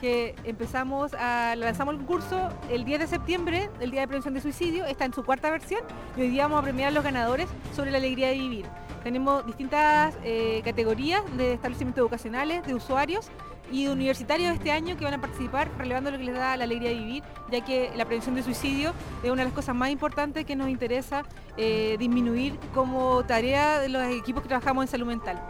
que 0.00 0.36
empezamos 0.44 1.12
a, 1.14 1.56
lanzamos 1.56 1.94
el 1.94 1.98
concurso 1.98 2.50
el 2.70 2.84
10 2.84 3.00
de 3.00 3.06
septiembre, 3.08 3.68
el 3.80 3.90
Día 3.90 4.02
de 4.02 4.06
Prevención 4.06 4.32
de 4.32 4.40
Suicidio, 4.40 4.84
está 4.84 5.06
en 5.06 5.12
su 5.12 5.24
cuarta 5.24 5.50
versión 5.50 5.80
y 6.16 6.20
hoy 6.20 6.28
día 6.28 6.44
vamos 6.44 6.60
a 6.60 6.62
premiar 6.62 6.90
a 6.90 6.92
los 6.92 7.02
ganadores 7.02 7.48
sobre 7.74 7.90
la 7.90 7.98
alegría 7.98 8.28
de 8.28 8.34
vivir. 8.34 8.66
Tenemos 9.02 9.44
distintas 9.44 10.16
eh, 10.22 10.62
categorías 10.64 11.22
de 11.36 11.54
establecimientos 11.54 12.00
educacionales, 12.00 12.64
de 12.64 12.74
usuarios 12.74 13.28
y 13.72 13.86
universitarios 13.86 14.54
este 14.54 14.70
año 14.70 14.96
que 14.96 15.04
van 15.04 15.14
a 15.14 15.20
participar 15.20 15.70
relevando 15.78 16.10
lo 16.10 16.18
que 16.18 16.24
les 16.24 16.34
da 16.34 16.56
la 16.56 16.64
alegría 16.64 16.90
de 16.90 16.96
vivir, 16.96 17.22
ya 17.50 17.64
que 17.64 17.90
la 17.96 18.04
prevención 18.04 18.34
de 18.34 18.42
suicidio 18.42 18.92
es 19.22 19.30
una 19.30 19.42
de 19.42 19.46
las 19.46 19.54
cosas 19.54 19.74
más 19.74 19.90
importantes 19.90 20.44
que 20.44 20.56
nos 20.56 20.68
interesa 20.68 21.24
eh, 21.56 21.96
disminuir 21.98 22.58
como 22.74 23.24
tarea 23.24 23.78
de 23.78 23.88
los 23.88 24.02
equipos 24.04 24.42
que 24.42 24.48
trabajamos 24.48 24.84
en 24.84 24.88
salud 24.88 25.06
mental. 25.06 25.40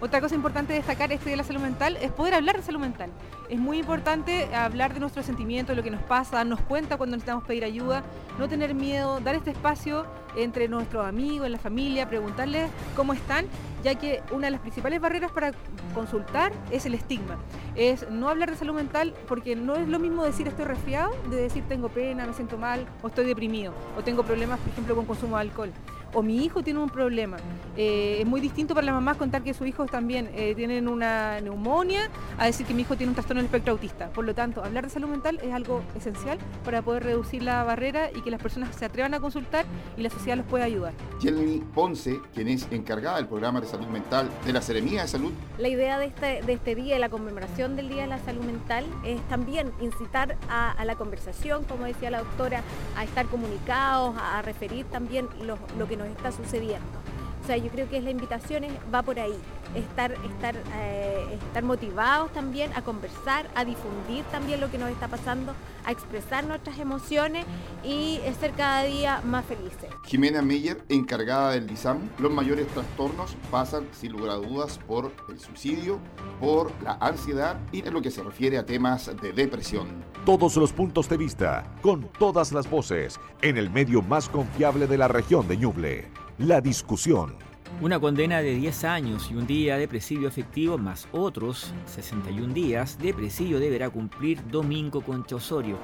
Otra 0.00 0.20
cosa 0.20 0.36
importante 0.36 0.74
destacar 0.74 1.10
este 1.10 1.30
de 1.30 1.36
la 1.36 1.42
salud 1.42 1.60
mental 1.60 1.96
es 2.00 2.12
poder 2.12 2.34
hablar 2.34 2.56
de 2.56 2.62
salud 2.62 2.78
mental. 2.78 3.10
Es 3.48 3.58
muy 3.58 3.78
importante 3.78 4.54
hablar 4.54 4.94
de 4.94 5.00
nuestros 5.00 5.26
sentimientos, 5.26 5.74
de 5.74 5.76
lo 5.76 5.82
que 5.82 5.90
nos 5.90 6.02
pasa, 6.04 6.36
darnos 6.36 6.60
cuenta 6.60 6.96
cuando 6.96 7.16
necesitamos 7.16 7.42
pedir 7.42 7.64
ayuda, 7.64 8.04
no 8.38 8.48
tener 8.48 8.74
miedo, 8.74 9.18
dar 9.18 9.34
este 9.34 9.50
espacio 9.50 10.06
entre 10.38 10.68
nuestros 10.68 11.04
amigos, 11.04 11.46
en 11.46 11.52
la 11.52 11.58
familia, 11.58 12.08
preguntarles 12.08 12.70
cómo 12.96 13.12
están, 13.12 13.46
ya 13.82 13.96
que 13.96 14.22
una 14.30 14.46
de 14.46 14.52
las 14.52 14.60
principales 14.60 15.00
barreras 15.00 15.32
para 15.32 15.52
consultar 15.94 16.52
es 16.70 16.86
el 16.86 16.94
estigma. 16.94 17.38
Es 17.74 18.08
no 18.08 18.28
hablar 18.28 18.50
de 18.50 18.56
salud 18.56 18.74
mental 18.74 19.14
porque 19.26 19.56
no 19.56 19.76
es 19.76 19.88
lo 19.88 19.98
mismo 19.98 20.24
decir 20.24 20.48
estoy 20.48 20.64
resfriado 20.64 21.10
de 21.30 21.36
decir 21.36 21.64
tengo 21.68 21.88
pena, 21.88 22.26
me 22.26 22.34
siento 22.34 22.56
mal 22.56 22.86
o 23.02 23.08
estoy 23.08 23.26
deprimido 23.26 23.74
o 23.96 24.02
tengo 24.02 24.22
problemas, 24.22 24.58
por 24.60 24.70
ejemplo, 24.70 24.94
con 24.94 25.06
consumo 25.06 25.36
de 25.36 25.42
alcohol 25.42 25.72
o 26.12 26.22
mi 26.22 26.44
hijo 26.44 26.62
tiene 26.62 26.80
un 26.80 26.90
problema. 26.90 27.36
Eh, 27.76 28.18
es 28.20 28.26
muy 28.26 28.40
distinto 28.40 28.74
para 28.74 28.86
las 28.86 28.94
mamás 28.94 29.16
contar 29.16 29.42
que 29.42 29.54
sus 29.54 29.66
hijos 29.66 29.90
también 29.90 30.30
eh, 30.34 30.54
tienen 30.54 30.88
una 30.88 31.40
neumonía 31.40 32.08
a 32.38 32.46
decir 32.46 32.66
que 32.66 32.74
mi 32.74 32.82
hijo 32.82 32.96
tiene 32.96 33.10
un 33.10 33.14
trastorno 33.14 33.40
del 33.40 33.46
espectro 33.46 33.72
autista. 33.72 34.08
Por 34.10 34.24
lo 34.24 34.34
tanto, 34.34 34.64
hablar 34.64 34.84
de 34.84 34.90
salud 34.90 35.08
mental 35.08 35.38
es 35.42 35.52
algo 35.52 35.82
esencial 35.96 36.38
para 36.64 36.82
poder 36.82 37.04
reducir 37.04 37.42
la 37.42 37.62
barrera 37.64 38.10
y 38.14 38.22
que 38.22 38.30
las 38.30 38.40
personas 38.40 38.74
se 38.74 38.84
atrevan 38.84 39.14
a 39.14 39.20
consultar 39.20 39.66
y 39.96 40.02
la 40.02 40.10
sociedad 40.10 40.36
los 40.36 40.46
pueda 40.46 40.64
ayudar. 40.64 40.92
Jenny 41.20 41.62
Ponce, 41.74 42.18
quien 42.34 42.48
es 42.48 42.66
encargada 42.70 43.16
del 43.16 43.26
programa 43.26 43.60
de 43.60 43.66
salud 43.66 43.86
mental 43.86 44.28
de 44.44 44.52
la 44.52 44.62
Seremía 44.62 45.02
de 45.02 45.08
Salud. 45.08 45.32
La 45.58 45.68
idea 45.68 45.98
de 45.98 46.06
este, 46.06 46.42
de 46.42 46.52
este 46.52 46.74
día, 46.74 46.98
la 46.98 47.08
conmemoración 47.08 47.76
del 47.76 47.88
Día 47.88 48.02
de 48.02 48.08
la 48.08 48.18
Salud 48.18 48.44
Mental, 48.44 48.84
es 49.04 49.20
también 49.28 49.72
incitar 49.80 50.36
a, 50.48 50.84
la 50.84 50.96
conversación, 50.96 51.64
como 51.64 51.84
decía 51.84 52.10
la 52.10 52.20
doctora, 52.20 52.62
a 52.96 53.04
estar 53.04 53.26
comunicados, 53.26 54.16
a, 54.16 54.40
referir 54.42 54.86
también 54.86 55.28
lo 55.44 55.88
que 55.88 55.97
nos 55.98 56.08
está 56.08 56.32
sucediendo. 56.32 57.07
O 57.48 57.50
sea, 57.50 57.56
yo 57.56 57.70
creo 57.70 57.88
que 57.88 57.98
la 58.02 58.10
invitación 58.10 58.64
va 58.94 59.00
por 59.00 59.18
ahí, 59.18 59.32
estar, 59.74 60.12
estar, 60.12 60.54
eh, 60.82 61.24
estar 61.32 61.64
motivados 61.64 62.30
también 62.34 62.70
a 62.74 62.82
conversar, 62.82 63.48
a 63.54 63.64
difundir 63.64 64.22
también 64.24 64.60
lo 64.60 64.70
que 64.70 64.76
nos 64.76 64.90
está 64.90 65.08
pasando, 65.08 65.54
a 65.86 65.90
expresar 65.90 66.44
nuestras 66.44 66.78
emociones 66.78 67.46
y 67.82 68.20
ser 68.38 68.52
cada 68.52 68.82
día 68.82 69.22
más 69.24 69.46
felices. 69.46 69.88
Jimena 70.04 70.42
Meyer, 70.42 70.84
encargada 70.90 71.52
del 71.52 71.66
DISAM, 71.66 72.10
los 72.18 72.30
mayores 72.30 72.66
trastornos 72.66 73.34
pasan 73.50 73.88
sin 73.92 74.12
lugar 74.12 74.32
a 74.32 74.34
dudas 74.34 74.78
por 74.86 75.10
el 75.30 75.40
suicidio, 75.40 76.00
por 76.40 76.70
la 76.82 76.98
ansiedad 77.00 77.58
y 77.72 77.80
en 77.80 77.94
lo 77.94 78.02
que 78.02 78.10
se 78.10 78.22
refiere 78.22 78.58
a 78.58 78.66
temas 78.66 79.10
de 79.22 79.32
depresión. 79.32 80.04
Todos 80.26 80.54
los 80.58 80.74
puntos 80.74 81.08
de 81.08 81.16
vista, 81.16 81.64
con 81.80 82.10
todas 82.18 82.52
las 82.52 82.68
voces, 82.68 83.18
en 83.40 83.56
el 83.56 83.70
medio 83.70 84.02
más 84.02 84.28
confiable 84.28 84.86
de 84.86 84.98
la 84.98 85.08
región 85.08 85.48
de 85.48 85.56
Ñuble. 85.56 86.27
La 86.38 86.60
discusión. 86.60 87.34
Una 87.80 87.98
condena 87.98 88.40
de 88.40 88.54
10 88.54 88.84
años 88.84 89.28
y 89.28 89.34
un 89.34 89.44
día 89.44 89.76
de 89.76 89.88
presidio 89.88 90.28
efectivo 90.28 90.78
más 90.78 91.08
otros 91.10 91.74
61 91.86 92.54
días 92.54 92.96
de 92.96 93.12
presidio 93.12 93.58
deberá 93.58 93.90
cumplir 93.90 94.40
Domingo 94.48 95.00
Concha 95.00 95.34
Osorio, 95.34 95.78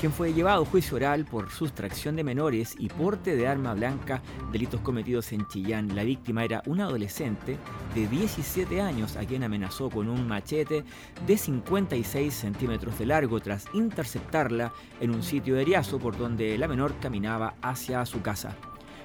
quien 0.00 0.10
fue 0.10 0.32
llevado 0.32 0.64
a 0.64 0.66
juicio 0.66 0.96
oral 0.96 1.24
por 1.24 1.52
sustracción 1.52 2.16
de 2.16 2.24
menores 2.24 2.74
y 2.80 2.88
porte 2.88 3.36
de 3.36 3.46
arma 3.46 3.74
blanca, 3.74 4.20
delitos 4.50 4.80
cometidos 4.80 5.32
en 5.32 5.46
Chillán. 5.46 5.94
La 5.94 6.02
víctima 6.02 6.44
era 6.44 6.64
un 6.66 6.80
adolescente 6.80 7.56
de 7.94 8.08
17 8.08 8.80
años 8.80 9.16
a 9.16 9.24
quien 9.24 9.44
amenazó 9.44 9.88
con 9.88 10.08
un 10.08 10.26
machete 10.26 10.82
de 11.24 11.38
56 11.38 12.34
centímetros 12.34 12.98
de 12.98 13.06
largo 13.06 13.38
tras 13.38 13.66
interceptarla 13.72 14.72
en 15.00 15.14
un 15.14 15.22
sitio 15.22 15.54
de 15.54 15.62
Eriazo 15.62 16.00
por 16.00 16.18
donde 16.18 16.58
la 16.58 16.66
menor 16.66 16.92
caminaba 16.98 17.54
hacia 17.62 18.04
su 18.04 18.20
casa. 18.20 18.56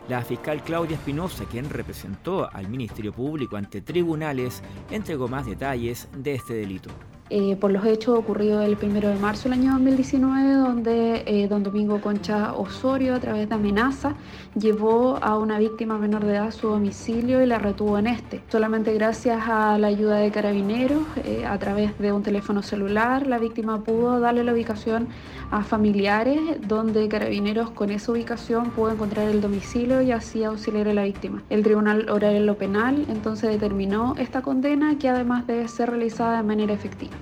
La 0.08 0.22
fiscal 0.22 0.64
Claudia 0.64 0.96
Espinosa, 0.96 1.44
quien 1.46 1.70
representó 1.70 2.50
al 2.54 2.70
Ministerio 2.70 3.12
Público 3.12 3.58
ante 3.58 3.82
tribunales, 3.82 4.64
entregó 4.90 5.28
más 5.28 5.46
detalles 5.46 6.08
de 6.16 6.36
este 6.36 6.54
delito. 6.54 6.90
Eh, 7.30 7.58
por 7.58 7.72
los 7.72 7.86
hechos 7.86 8.18
ocurridos 8.18 8.66
el 8.66 8.78
1 8.82 9.02
de 9.02 9.16
marzo 9.20 9.50
del 9.50 9.60
año 9.60 9.74
2019, 9.74 10.54
donde 10.54 11.24
eh, 11.26 11.48
don 11.50 11.62
Domingo 11.62 12.00
Concha 12.00 12.54
Osorio, 12.54 13.16
a 13.16 13.20
través 13.20 13.50
de 13.50 13.56
amenaza, 13.56 14.16
llevó 14.58 15.18
a 15.22 15.38
una 15.38 15.60
víctima 15.60 15.98
menor 15.98 16.24
de 16.24 16.36
edad 16.36 16.48
a 16.48 16.52
su 16.52 16.70
domicilio 16.70 17.44
y 17.44 17.46
la 17.46 17.60
retuvo 17.60 17.98
en 17.98 18.08
este. 18.08 18.42
Solamente 18.50 18.94
gracias 18.94 19.44
a 19.46 19.78
la 19.78 19.88
ayuda 19.88 20.18
de 20.18 20.32
carabineros, 20.32 21.04
eh, 21.26 21.46
a 21.46 21.58
través 21.60 21.98
de 22.00 22.14
un 22.14 22.24
teléfono 22.24 22.62
celular, 22.62 23.28
la 23.28 23.40
víctima 23.40 23.84
pudo 23.84 24.22
darle 24.22 24.46
la 24.46 24.54
ubicación 24.54 25.10
a 25.52 25.64
familiares, 25.64 26.40
donde 26.66 27.10
carabineros 27.10 27.72
con 27.72 27.90
esa 27.90 28.14
ubicación 28.14 28.70
pudo 28.70 28.92
encontrar 28.92 29.28
el 29.28 29.42
domicilio 29.42 30.02
y 30.02 30.12
así 30.12 30.46
auxiliar 30.46 30.88
a 30.88 30.94
la 30.94 31.04
víctima. 31.04 31.44
El 31.50 31.64
Tribunal 31.64 32.10
Oral 32.10 32.46
lo 32.46 32.58
Penal 32.58 33.06
entonces 33.10 33.50
determinó 33.50 34.16
esta 34.18 34.42
condena 34.42 34.98
que 34.98 35.10
además 35.10 35.46
debe 35.46 35.68
ser 35.68 35.90
realizada 35.90 36.38
de 36.38 36.44
manera 36.44 36.74
efectiva 36.74 37.17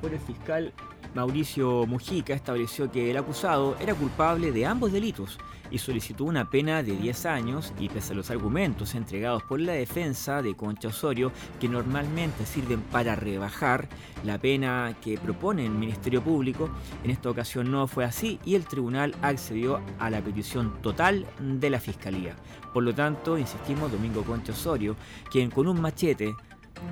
por 0.00 0.12
el 0.12 0.20
fiscal 0.20 0.74
Mauricio 1.14 1.86
Mujica 1.86 2.34
estableció 2.34 2.92
que 2.92 3.10
el 3.10 3.16
acusado 3.16 3.76
era 3.80 3.94
culpable 3.94 4.52
de 4.52 4.66
ambos 4.66 4.92
delitos 4.92 5.38
y 5.70 5.78
solicitó 5.78 6.24
una 6.24 6.50
pena 6.50 6.82
de 6.82 6.94
10 6.94 7.24
años 7.24 7.72
y 7.78 7.88
pese 7.88 8.12
a 8.12 8.16
los 8.16 8.30
argumentos 8.30 8.94
entregados 8.94 9.42
por 9.44 9.60
la 9.60 9.72
defensa 9.72 10.42
de 10.42 10.54
Concha 10.54 10.88
Osorio 10.88 11.32
que 11.60 11.68
normalmente 11.70 12.44
sirven 12.44 12.82
para 12.82 13.14
rebajar 13.16 13.88
la 14.22 14.36
pena 14.36 14.94
que 15.00 15.16
propone 15.16 15.64
el 15.64 15.72
Ministerio 15.72 16.22
Público, 16.22 16.68
en 17.02 17.10
esta 17.10 17.30
ocasión 17.30 17.70
no 17.70 17.86
fue 17.86 18.04
así 18.04 18.38
y 18.44 18.56
el 18.56 18.66
tribunal 18.66 19.14
accedió 19.22 19.80
a 19.98 20.10
la 20.10 20.20
petición 20.20 20.74
total 20.82 21.26
de 21.40 21.70
la 21.70 21.80
Fiscalía. 21.80 22.36
Por 22.74 22.82
lo 22.82 22.94
tanto, 22.94 23.38
insistimos, 23.38 23.90
Domingo 23.90 24.24
Concha 24.24 24.52
Osorio, 24.52 24.94
quien 25.30 25.50
con 25.50 25.68
un 25.68 25.80
machete 25.80 26.34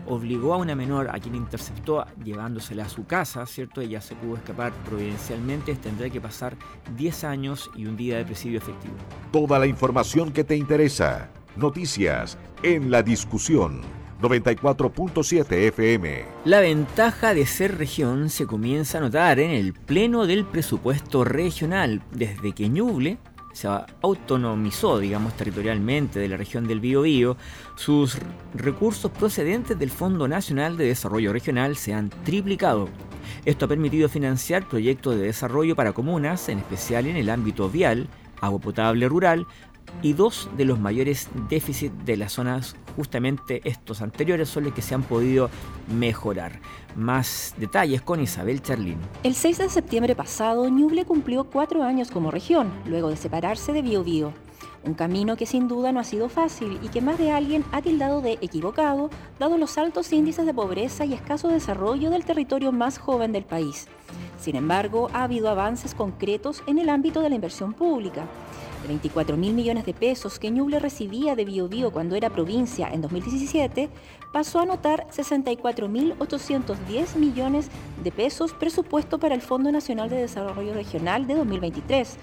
obligó 0.06 0.54
a 0.54 0.56
una 0.58 0.74
menor 0.74 1.10
a 1.10 1.18
quien 1.18 1.34
interceptó 1.34 2.04
llevándosela 2.22 2.84
a 2.84 2.88
su 2.88 3.06
casa, 3.06 3.44
¿cierto? 3.46 3.80
Ella 3.80 4.00
se 4.00 4.14
pudo 4.14 4.36
escapar 4.36 4.72
providencialmente, 4.84 5.74
tendrá 5.74 6.10
que 6.10 6.20
pasar 6.20 6.56
10 6.96 7.24
años 7.24 7.70
y 7.74 7.86
un 7.86 7.96
día 7.96 8.18
de 8.18 8.24
presidio 8.24 8.58
efectivo. 8.58 8.94
Toda 9.30 9.58
la 9.58 9.66
información 9.66 10.32
que 10.32 10.44
te 10.44 10.56
interesa. 10.56 11.30
Noticias 11.56 12.38
en 12.62 12.90
la 12.90 13.02
discusión. 13.02 13.82
94.7 14.22 15.52
FM. 15.52 16.24
La 16.44 16.60
ventaja 16.60 17.34
de 17.34 17.44
ser 17.44 17.76
región 17.76 18.30
se 18.30 18.46
comienza 18.46 18.98
a 18.98 19.00
notar 19.00 19.40
en 19.40 19.50
el 19.50 19.72
pleno 19.72 20.26
del 20.26 20.44
presupuesto 20.44 21.24
regional, 21.24 22.02
desde 22.12 22.52
que 22.52 22.68
Ñuble 22.68 23.18
se 23.52 23.68
autonomizó, 24.02 24.98
digamos, 24.98 25.36
territorialmente 25.36 26.18
de 26.18 26.28
la 26.28 26.36
región 26.36 26.66
del 26.66 26.80
Biobío, 26.80 27.36
sus 27.76 28.18
recursos 28.54 29.10
procedentes 29.10 29.78
del 29.78 29.90
Fondo 29.90 30.28
Nacional 30.28 30.76
de 30.76 30.86
Desarrollo 30.86 31.32
Regional 31.32 31.76
se 31.76 31.94
han 31.94 32.10
triplicado. 32.10 32.88
Esto 33.44 33.64
ha 33.64 33.68
permitido 33.68 34.08
financiar 34.08 34.68
proyectos 34.68 35.16
de 35.16 35.22
desarrollo 35.22 35.76
para 35.76 35.92
comunas, 35.92 36.48
en 36.48 36.58
especial 36.58 37.06
en 37.06 37.16
el 37.16 37.30
ámbito 37.30 37.68
vial, 37.68 38.08
agua 38.40 38.60
potable 38.60 39.08
rural, 39.08 39.46
y 40.00 40.14
dos 40.14 40.48
de 40.56 40.64
los 40.64 40.78
mayores 40.78 41.28
déficits 41.48 42.04
de 42.04 42.16
las 42.16 42.32
zonas, 42.32 42.76
justamente 42.96 43.60
estos 43.64 44.02
anteriores, 44.02 44.48
son 44.48 44.64
los 44.64 44.72
que 44.72 44.82
se 44.82 44.94
han 44.94 45.02
podido 45.02 45.50
mejorar. 45.88 46.60
Más 46.96 47.54
detalles 47.56 48.02
con 48.02 48.20
Isabel 48.20 48.62
Charlín. 48.62 48.98
El 49.22 49.34
6 49.34 49.58
de 49.58 49.68
septiembre 49.68 50.14
pasado, 50.14 50.68
Ñuble 50.68 51.04
cumplió 51.04 51.44
cuatro 51.44 51.82
años 51.82 52.10
como 52.10 52.30
región, 52.30 52.70
luego 52.86 53.08
de 53.08 53.16
separarse 53.16 53.72
de 53.72 53.82
Biobío. 53.82 54.32
Un 54.84 54.94
camino 54.94 55.36
que 55.36 55.46
sin 55.46 55.68
duda 55.68 55.92
no 55.92 56.00
ha 56.00 56.04
sido 56.04 56.28
fácil 56.28 56.80
y 56.82 56.88
que 56.88 57.00
más 57.00 57.16
de 57.16 57.30
alguien 57.30 57.64
ha 57.70 57.82
tildado 57.82 58.20
de 58.20 58.32
equivocado, 58.40 59.10
dado 59.38 59.56
los 59.56 59.78
altos 59.78 60.12
índices 60.12 60.44
de 60.44 60.52
pobreza 60.52 61.04
y 61.04 61.14
escaso 61.14 61.46
desarrollo 61.48 62.10
del 62.10 62.24
territorio 62.24 62.72
más 62.72 62.98
joven 62.98 63.30
del 63.30 63.44
país. 63.44 63.86
Sin 64.40 64.56
embargo, 64.56 65.08
ha 65.12 65.22
habido 65.22 65.48
avances 65.48 65.94
concretos 65.94 66.64
en 66.66 66.78
el 66.78 66.88
ámbito 66.88 67.20
de 67.20 67.28
la 67.28 67.36
inversión 67.36 67.74
pública. 67.74 68.26
De 68.82 68.88
24 68.88 69.36
mil 69.36 69.54
millones 69.54 69.86
de 69.86 69.94
pesos 69.94 70.40
que 70.40 70.50
Ñuble 70.50 70.80
recibía 70.80 71.36
de 71.36 71.44
Biobío 71.44 71.92
cuando 71.92 72.16
era 72.16 72.30
provincia 72.30 72.88
en 72.92 73.02
2017, 73.02 73.88
pasó 74.32 74.58
a 74.58 74.62
anotar 74.62 75.06
64.810 75.12 77.14
millones 77.14 77.68
de 78.02 78.10
pesos 78.10 78.52
presupuesto 78.52 79.20
para 79.20 79.36
el 79.36 79.42
Fondo 79.42 79.70
Nacional 79.70 80.10
de 80.10 80.16
Desarrollo 80.16 80.74
Regional 80.74 81.28
de 81.28 81.36
2023, 81.36 82.18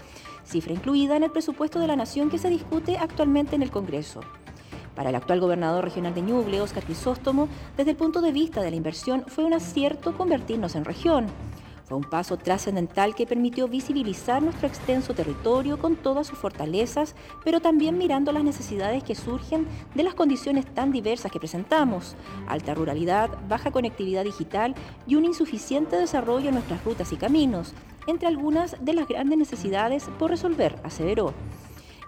cifra 0.50 0.74
incluida 0.74 1.16
en 1.16 1.24
el 1.24 1.32
presupuesto 1.32 1.80
de 1.80 1.88
la 1.88 1.96
Nación 1.96 2.30
que 2.30 2.40
se 2.40 2.50
discute 2.50 2.98
actualmente 2.98 3.56
en 3.56 3.62
el 3.62 3.70
Congreso. 3.70 4.22
Para 4.96 5.10
el 5.10 5.16
actual 5.16 5.40
gobernador 5.40 5.84
regional 5.84 6.14
de 6.14 6.24
Ñuble, 6.24 6.60
Óscar 6.60 6.84
Crisóstomo, 6.84 7.48
desde 7.78 7.92
el 7.92 7.98
punto 7.98 8.20
de 8.22 8.32
vista 8.32 8.62
de 8.62 8.72
la 8.72 8.76
inversión 8.76 9.24
fue 9.28 9.46
un 9.46 9.54
acierto 9.54 10.18
convertirnos 10.18 10.76
en 10.76 10.86
región. 10.86 11.28
Fue 11.86 11.98
un 11.98 12.04
paso 12.04 12.38
trascendental 12.38 13.16
que 13.16 13.26
permitió 13.26 13.68
visibilizar 13.68 14.44
nuestro 14.44 14.68
extenso 14.68 15.16
territorio 15.16 15.80
con 15.80 15.96
todas 15.96 16.28
sus 16.28 16.38
fortalezas, 16.38 17.16
pero 17.44 17.62
también 17.62 17.98
mirando 17.98 18.32
las 18.32 18.44
necesidades 18.44 19.04
que 19.04 19.16
surgen 19.16 19.66
de 19.96 20.04
las 20.04 20.14
condiciones 20.14 20.66
tan 20.72 20.92
diversas 20.92 21.32
que 21.32 21.40
presentamos, 21.40 22.16
alta 22.48 22.76
ruralidad, 22.76 23.30
baja 23.48 23.72
conectividad 23.72 24.24
digital 24.24 24.76
y 25.08 25.16
un 25.16 25.26
insuficiente 25.26 25.96
desarrollo 25.96 26.50
en 26.50 26.56
nuestras 26.56 26.84
rutas 26.84 27.12
y 27.12 27.16
caminos, 27.16 27.74
entre 28.10 28.28
algunas 28.28 28.76
de 28.84 28.94
las 28.94 29.08
grandes 29.08 29.38
necesidades 29.38 30.10
por 30.18 30.32
resolver, 30.32 30.76
aseveró. 30.84 31.34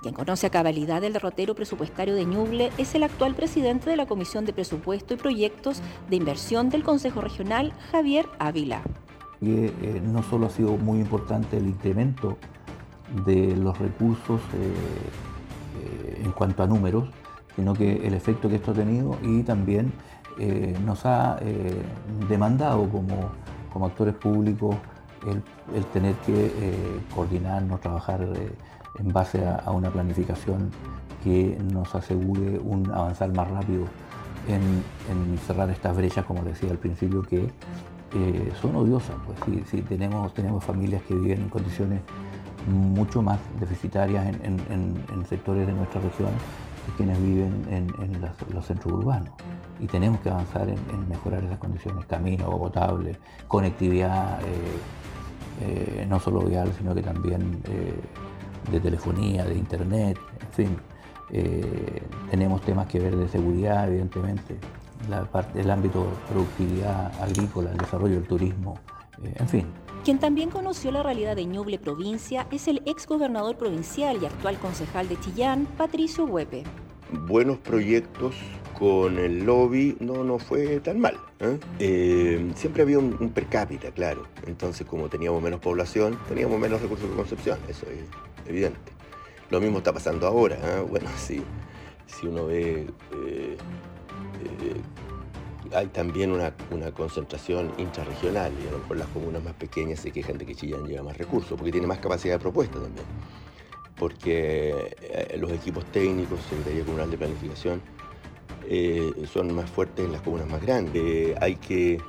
Quien 0.02 0.16
conoce 0.16 0.48
a 0.48 0.50
cabalidad 0.50 1.04
el 1.04 1.14
derrotero 1.14 1.54
presupuestario 1.54 2.16
de 2.16 2.26
Ñuble 2.26 2.72
es 2.78 2.96
el 2.96 3.04
actual 3.04 3.36
presidente 3.36 3.90
de 3.90 3.96
la 3.96 4.08
Comisión 4.08 4.46
de 4.46 4.54
Presupuesto 4.54 5.14
y 5.14 5.18
Proyectos 5.18 5.82
de 6.10 6.16
Inversión 6.16 6.70
del 6.70 6.84
Consejo 6.84 7.22
Regional, 7.22 7.74
Javier 7.92 8.28
Ávila 8.40 8.82
eh, 9.44 10.02
no 10.06 10.22
solo 10.22 10.46
ha 10.46 10.50
sido 10.50 10.78
muy 10.78 11.00
importante 11.00 11.58
el 11.58 11.66
incremento 11.68 12.38
de 13.26 13.56
los 13.56 13.78
recursos 13.80 14.40
eh, 14.54 14.74
eh, 15.84 16.22
en 16.24 16.32
cuanto 16.32 16.62
a 16.62 16.68
números, 16.68 17.10
sino 17.56 17.74
que 17.74 18.06
el 18.06 18.14
efecto 18.14 18.50
que 18.50 18.56
esto 18.56 18.72
ha 18.72 18.76
tenido 18.76 19.18
y 19.24 19.44
también 19.44 19.92
nos 20.86 21.06
ha 21.06 21.38
demandado 22.28 22.90
como, 22.90 23.86
actores 23.86 24.16
públicos 24.16 24.76
el, 25.28 25.86
tener 25.86 26.16
que 26.26 26.52
coordinarnos, 27.14 27.80
trabajar 27.82 28.28
en 29.00 29.14
base 29.14 29.46
a, 29.46 29.72
una 29.72 29.90
planificación 29.90 30.72
que 31.24 31.58
nos 31.72 31.94
asegure 31.94 32.60
un 32.60 32.92
avanzar 32.92 33.34
más 33.34 33.50
rápido 33.50 33.86
en, 34.48 35.38
cerrar 35.46 35.70
estas 35.70 35.96
brechas, 35.96 36.26
como 36.26 36.44
decía 36.44 36.72
al 36.72 36.78
principio, 36.78 37.22
que 37.22 37.50
son 38.60 38.76
odiosas. 38.76 39.16
Pues 39.26 39.66
sí, 39.70 39.82
tenemos, 39.82 40.34
tenemos 40.34 40.64
familias 40.64 41.02
que 41.04 41.16
viven 41.16 41.44
en 41.44 41.50
condiciones 41.50 42.02
mucho 42.68 43.22
más 43.22 43.40
deficitarias 43.60 44.36
en, 44.44 45.26
sectores 45.28 45.66
de 45.66 45.74
nuestra 45.74 46.02
región 46.02 46.30
que 46.86 46.92
quienes 46.98 47.22
viven 47.22 47.66
en, 47.70 48.22
los, 48.54 48.66
centros 48.66 48.94
urbanos. 48.94 49.30
Y 49.80 49.88
tenemos 49.88 50.20
que 50.22 50.30
avanzar 50.30 50.68
en, 50.70 51.10
mejorar 51.10 51.44
esas 51.44 51.58
condiciones, 51.58 52.06
camino, 52.06 52.46
agua 52.46 52.60
potable, 52.60 53.18
conectividad, 53.48 54.42
eh, 54.42 54.78
eh, 55.62 56.06
no 56.10 56.20
solo 56.20 56.42
vial, 56.42 56.72
sino 56.78 56.94
que 56.94 57.02
también 57.02 57.62
eh, 57.66 57.94
de 58.72 58.80
telefonía, 58.80 59.46
de 59.46 59.56
internet, 59.56 60.18
en 60.40 60.54
fin. 60.54 60.78
tenemos 62.30 62.62
temas 62.62 62.88
que 62.88 63.00
ver 63.00 63.16
de 63.16 63.28
seguridad, 63.30 63.88
evidentemente 63.88 64.58
la 65.10 65.24
parte, 65.26 65.60
el 65.60 65.70
ámbito 65.70 66.04
de 66.04 66.34
productividad 66.34 67.12
agrícola, 67.22 67.72
el 67.72 67.78
desarrollo 67.78 68.16
del 68.16 68.28
turismo, 68.28 68.80
eh, 69.24 69.34
en 69.38 69.48
fin. 69.48 69.66
Quien 70.04 70.20
también 70.20 70.50
conoció 70.50 70.92
la 70.92 71.04
realidad 71.04 71.36
de 71.36 71.46
Ñuble 71.46 71.78
provincia 71.78 72.48
es 72.52 72.68
el 72.68 72.82
ex 72.86 73.06
gobernador 73.06 73.58
provincial 73.58 74.18
y 74.22 74.26
actual 74.26 74.58
concejal 74.58 75.08
de 75.08 75.20
Chillán, 75.20 75.68
Patricio 75.78 76.26
Huepe. 76.26 76.64
Buenos 77.28 77.58
proyectos 77.60 78.36
con 78.82 79.20
el 79.20 79.46
lobby 79.46 79.96
no, 80.00 80.24
no 80.24 80.40
fue 80.40 80.80
tan 80.80 81.00
mal. 81.00 81.16
¿eh? 81.40 81.60
Eh, 81.78 82.52
siempre 82.56 82.82
había 82.82 82.98
un, 82.98 83.30
per 83.30 83.46
cápita, 83.46 83.92
claro. 83.92 84.26
Entonces, 84.48 84.88
como 84.88 85.08
teníamos 85.08 85.40
menos 85.40 85.60
población, 85.60 86.18
teníamos 86.28 86.60
menos 86.60 86.82
recursos 86.82 87.08
de 87.08 87.16
concepción, 87.16 87.60
eso 87.70 87.86
es 87.86 88.50
evidente. 88.50 88.92
Lo 89.52 89.62
mismo 89.62 89.78
está 89.78 89.94
pasando 89.94 90.26
ahora. 90.26 90.82
Bueno, 90.90 91.08
si, 91.16 91.44
si 92.08 92.26
uno 92.26 92.48
ve 92.48 92.88
eh, 93.14 93.58
hay 95.76 95.86
también 95.90 96.32
una, 96.32 96.52
concentración 96.96 97.72
intrarregional 97.78 98.52
y 98.64 98.68
a 98.68 98.72
lo 98.72 98.80
mejor 98.80 98.98
las 98.98 99.08
comunas 99.10 99.44
más 99.44 99.54
pequeñas 99.54 100.00
se 100.00 100.10
quejan 100.10 100.40
de 100.40 100.46
que 100.48 100.56
Chillán 100.56 100.88
lleva 100.88 101.04
más 101.04 101.20
recursos 101.20 101.56
porque 101.56 101.72
tiene 101.72 101.86
más 101.86 102.00
capacidad 102.00 102.34
de 102.34 102.40
propuesta 102.40 102.80
también. 102.80 103.06
Porque 103.96 104.96
eh, 105.02 105.38
los 105.40 105.52
equipos 105.52 105.86
técnicos, 105.92 106.40
Secretaría 106.50 106.84
Comunal 106.84 107.12
de 107.12 107.18
Planificación, 107.20 107.80
eh, 108.68 109.12
son 109.32 109.54
más 109.54 109.70
fuertes 109.70 110.06
en 110.06 110.12
las 110.12 110.22
comunas 110.22 110.48
más 110.48 110.62
grandes. 110.62 111.36
hay 111.42 111.56
que, 111.56 112.02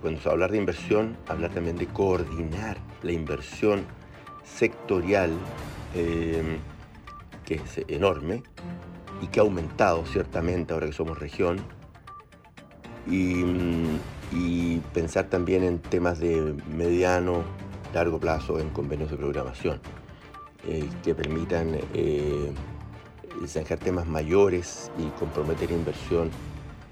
cuando 0.00 0.20
se 0.20 0.28
hablar 0.28 0.50
de 0.50 0.58
inversión, 0.58 1.16
hablar 1.28 1.52
también 1.52 1.76
de 1.76 1.86
coordinar 1.86 2.78
la 3.02 3.12
inversión 3.12 3.84
sectorial, 4.44 5.30
que 5.92 7.54
es 7.54 7.84
enorme, 7.88 8.42
y 9.22 9.28
que 9.28 9.40
ha 9.40 9.44
aumentado 9.44 10.04
ciertamente 10.04 10.74
ahora 10.74 10.86
que 10.86 10.92
somos 10.92 11.18
región. 11.18 11.60
Y, 13.06 14.80
pensar 14.94 15.26
también 15.28 15.62
en 15.62 15.78
temas 15.78 16.18
de 16.18 16.54
mediano, 16.74 17.44
largo 17.94 18.18
plazo, 18.18 18.58
en 18.58 18.70
convenios 18.70 19.10
de 19.10 19.16
programación, 19.16 19.80
eh, 20.66 20.88
que 21.02 21.14
permitan 21.14 21.78
eh, 21.94 22.52
zanjar 23.46 23.78
temas 23.78 24.06
mayores 24.06 24.90
y 24.98 25.08
comprometer 25.18 25.70
inversión 25.70 26.30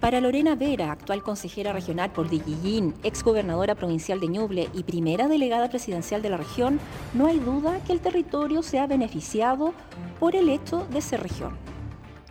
para 0.00 0.22
Lorena 0.22 0.54
Vera, 0.54 0.92
actual 0.92 1.22
consejera 1.22 1.74
regional 1.74 2.10
por 2.10 2.30
Digillín, 2.30 2.94
ex 3.02 3.22
gobernadora 3.22 3.74
provincial 3.74 4.18
de 4.18 4.28
Ñuble 4.28 4.70
y 4.72 4.82
primera 4.82 5.28
delegada 5.28 5.68
presidencial 5.68 6.22
de 6.22 6.30
la 6.30 6.38
región, 6.38 6.80
no 7.12 7.26
hay 7.26 7.38
duda 7.38 7.84
que 7.84 7.92
el 7.92 8.00
territorio 8.00 8.62
se 8.62 8.78
ha 8.78 8.86
beneficiado 8.86 9.74
por 10.18 10.36
el 10.36 10.48
hecho 10.48 10.86
de 10.90 11.02
ser 11.02 11.22
región. 11.22 11.52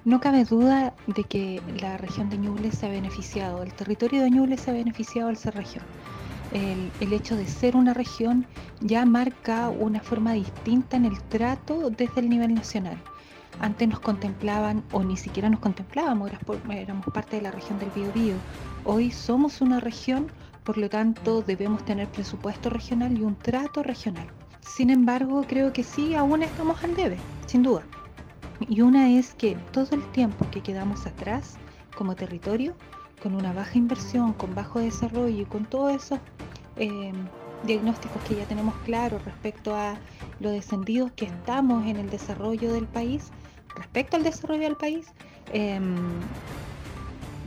No 0.03 0.19
cabe 0.19 0.45
duda 0.45 0.95
de 1.05 1.23
que 1.23 1.61
la 1.79 1.97
región 1.97 2.31
de 2.31 2.39
Ñuble 2.39 2.71
se 2.71 2.87
ha 2.87 2.89
beneficiado, 2.89 3.61
el 3.61 3.71
territorio 3.73 4.23
de 4.23 4.31
Ñuble 4.31 4.57
se 4.57 4.71
ha 4.71 4.73
beneficiado 4.73 5.29
al 5.29 5.37
ser 5.37 5.53
región. 5.53 5.83
El, 6.51 7.13
hecho 7.13 7.35
de 7.35 7.45
ser 7.45 7.75
una 7.75 7.93
región 7.93 8.47
ya 8.81 9.05
marca 9.05 9.69
una 9.69 9.99
forma 9.99 10.33
distinta 10.33 10.97
en 10.97 11.05
el 11.05 11.21
trato 11.21 11.91
desde 11.91 12.21
el 12.21 12.29
nivel 12.29 12.55
nacional. 12.55 12.97
Antes 13.59 13.87
nos 13.87 13.99
contemplaban 13.99 14.83
o 14.91 15.03
ni 15.03 15.17
siquiera 15.17 15.49
nos 15.49 15.59
contemplábamos, 15.59 16.31
éramos 16.69 17.05
parte 17.13 17.37
de 17.37 17.41
la 17.41 17.51
región 17.51 17.79
del 17.79 17.89
Biobío. 17.89 18.35
Hoy 18.85 19.11
somos 19.11 19.61
una 19.61 19.79
región, 19.79 20.27
por 20.63 20.77
lo 20.77 20.89
tanto 20.89 21.41
debemos 21.41 21.83
tener 21.83 22.07
presupuesto 22.07 22.69
regional 22.69 23.17
y 23.17 23.21
un 23.21 23.35
trato 23.35 23.83
regional. 23.83 24.27
Sin 24.61 24.89
embargo, 24.89 25.43
creo 25.47 25.73
que 25.73 25.83
sí, 25.83 26.15
aún 26.15 26.43
estamos 26.43 26.83
al 26.83 26.95
debe, 26.95 27.17
sin 27.47 27.63
duda. 27.63 27.83
Y 28.67 28.81
una 28.81 29.09
es 29.09 29.33
que 29.33 29.57
todo 29.71 29.95
el 29.95 30.03
tiempo 30.11 30.45
que 30.51 30.61
quedamos 30.61 31.05
atrás 31.05 31.57
como 31.95 32.15
territorio, 32.15 32.75
con 33.21 33.35
una 33.35 33.51
baja 33.51 33.77
inversión, 33.77 34.33
con 34.33 34.55
bajo 34.55 34.79
desarrollo 34.79 35.41
y 35.41 35.45
con 35.45 35.65
todos 35.65 35.93
esos 35.93 36.19
em, 36.77 37.27
diagnósticos 37.63 38.21
que 38.23 38.35
ya 38.35 38.45
tenemos 38.45 38.75
claros 38.85 39.23
respecto 39.25 39.75
a 39.75 39.97
lo 40.39 40.51
descendidos 40.51 41.11
que 41.13 41.25
estamos 41.25 41.85
en 41.85 41.97
el 41.97 42.09
desarrollo 42.09 42.73
del 42.73 42.87
país, 42.87 43.31
respecto 43.75 44.17
al 44.17 44.23
desarrollo 44.23 44.63
del 44.63 44.75
país, 44.75 45.07
em, 45.51 45.95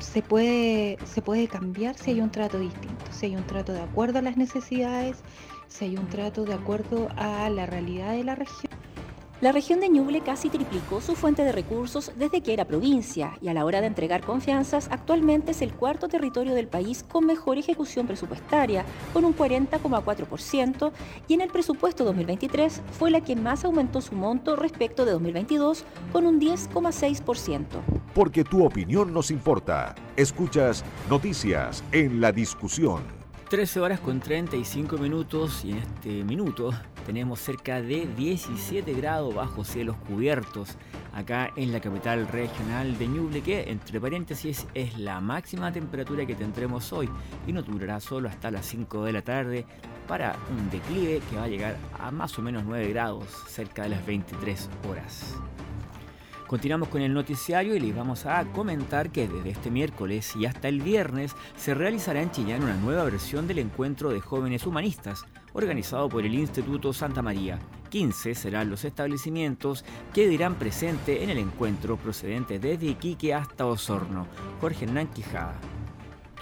se, 0.01 0.23
puede, 0.23 0.99
se 1.05 1.23
puede 1.23 1.49
cambiar 1.49 1.97
si 1.97 2.11
hay 2.11 2.21
un 2.21 2.31
trato 2.31 2.59
distinto, 2.59 3.05
si 3.11 3.27
hay 3.27 3.37
un 3.37 3.47
trato 3.47 3.73
de 3.73 3.83
acuerdo 3.83 4.19
a 4.19 4.23
las 4.23 4.37
necesidades, 4.37 5.23
si 5.69 5.87
hay 5.87 5.97
un 5.97 6.09
trato 6.09 6.45
de 6.45 6.55
acuerdo 6.55 7.09
a 7.17 7.49
la 7.51 7.67
realidad 7.67 8.13
de 8.13 8.25
la 8.25 8.35
región 8.35 8.72
La 9.43 9.51
región 9.51 9.81
de 9.81 9.89
Ñuble 9.89 10.21
casi 10.21 10.51
triplicó 10.51 11.01
su 11.01 11.17
fuente 11.17 11.43
de 11.43 11.51
recursos 11.51 12.13
desde 12.17 12.43
que 12.43 12.53
era 12.53 12.65
provincia 12.65 13.37
y 13.41 13.49
a 13.49 13.55
la 13.55 13.65
hora 13.65 13.81
de 13.81 13.89
entregar 13.89 14.21
confianzas 14.21 14.87
actualmente 14.93 15.51
es 15.51 15.63
el 15.63 15.73
cuarto 15.73 16.07
territorio 16.07 16.55
del 16.55 16.69
país 16.69 17.03
con 17.03 17.27
mejor 17.27 17.59
ejecución 17.59 18.07
presupuestaria, 18.07 18.85
con 19.13 19.25
un 19.25 19.37
40,4% 19.37 20.93
y 21.27 21.35
en 21.35 21.41
el 21.41 21.51
presupuesto 21.51 22.05
2023 22.05 22.83
fue 22.97 23.11
la 23.11 23.21
que 23.21 23.35
más 23.35 23.65
aumentó 23.65 24.01
su 24.01 24.15
monto 24.15 24.55
respecto 24.55 25.05
de 25.05 25.11
2022 25.11 25.87
con 26.13 26.25
un 26.25 26.41
10,6%. 26.41 27.65
Porque 28.15 28.45
tu 28.45 28.65
opinión 28.65 29.13
nos 29.13 29.33
importa. 29.33 29.97
Escuchas 30.15 30.85
noticias 31.11 31.83
en 31.91 32.21
la 32.21 32.31
discusión. 32.31 33.22
13 33.53 33.81
horas 33.81 34.01
con 34.01 34.19
35 34.19 34.97
minutos 34.97 35.63
y 35.63 35.73
en 35.73 35.77
este 35.77 36.25
minuto 36.25 36.73
tenemos 37.05 37.39
cerca 37.39 37.83
de 37.83 38.09
17 38.17 38.95
grados 38.95 39.35
bajo 39.35 39.63
cielos 39.63 39.95
cubiertos 40.09 40.71
acá 41.13 41.53
en 41.57 41.71
la 41.71 41.79
capital 41.79 42.27
regional 42.29 42.97
de 42.97 43.09
Ñuble 43.09 43.43
que 43.43 43.71
entre 43.71 44.01
paréntesis 44.01 44.67
es 44.73 44.97
la 44.99 45.21
máxima 45.21 45.71
temperatura 45.71 46.25
que 46.25 46.35
tendremos 46.35 46.95
hoy 46.95 47.11
y 47.47 47.53
no 47.53 47.61
durará 47.61 48.01
solo 48.01 48.31
hasta 48.31 48.51
las 48.51 48.65
5 48.65 49.05
de 49.05 49.13
la 49.13 49.21
tarde 49.21 49.67
para 50.09 50.35
un 50.51 50.71
declive 50.71 51.21
que 51.29 51.37
va 51.37 51.43
a 51.43 51.49
llegar 51.49 51.77
a 52.01 52.11
más 52.11 52.39
o 52.39 52.41
menos 52.41 52.65
9 52.65 52.89
grados 52.89 53.27
cerca 53.49 53.83
de 53.83 53.91
las 53.91 54.07
23 54.07 54.71
horas. 54.89 55.37
Continuamos 56.53 56.91
con 56.91 57.01
el 57.01 57.15
noticiario 57.15 57.75
y 57.75 57.81
les 57.81 57.97
vamos 57.97 58.27
a 58.27 58.45
comentar 58.53 59.11
que 59.11 59.27
desde 59.27 59.49
este 59.49 59.71
miércoles 59.71 60.37
y 60.37 60.45
hasta 60.45 60.69
el 60.69 60.83
viernes 60.83 61.35
se 61.57 61.73
realizará 61.73 62.21
en 62.21 62.31
Chillán 62.31 62.63
una 62.63 62.75
nueva 62.75 63.05
versión 63.05 63.49
del 63.49 63.59
encuentro 63.59 64.11
de 64.11 64.21
jóvenes 64.21 64.67
humanistas 64.67 65.25
organizado 65.55 66.11
por 66.11 66.27
el 66.27 66.35
Instituto 66.35 66.93
Santa 66.93 67.23
María. 67.23 67.59
15 67.89 68.35
serán 68.35 68.69
los 68.69 68.85
establecimientos 68.85 69.87
que 70.13 70.29
dirán 70.29 70.57
presente 70.57 71.25
en 71.25 71.31
el 71.31 71.39
encuentro 71.39 71.97
procedente 71.97 72.59
desde 72.59 72.85
Iquique 72.85 73.33
hasta 73.33 73.65
Osorno. 73.65 74.27
Jorge 74.61 74.85
Hernán 74.85 75.07
Quijada. 75.07 75.59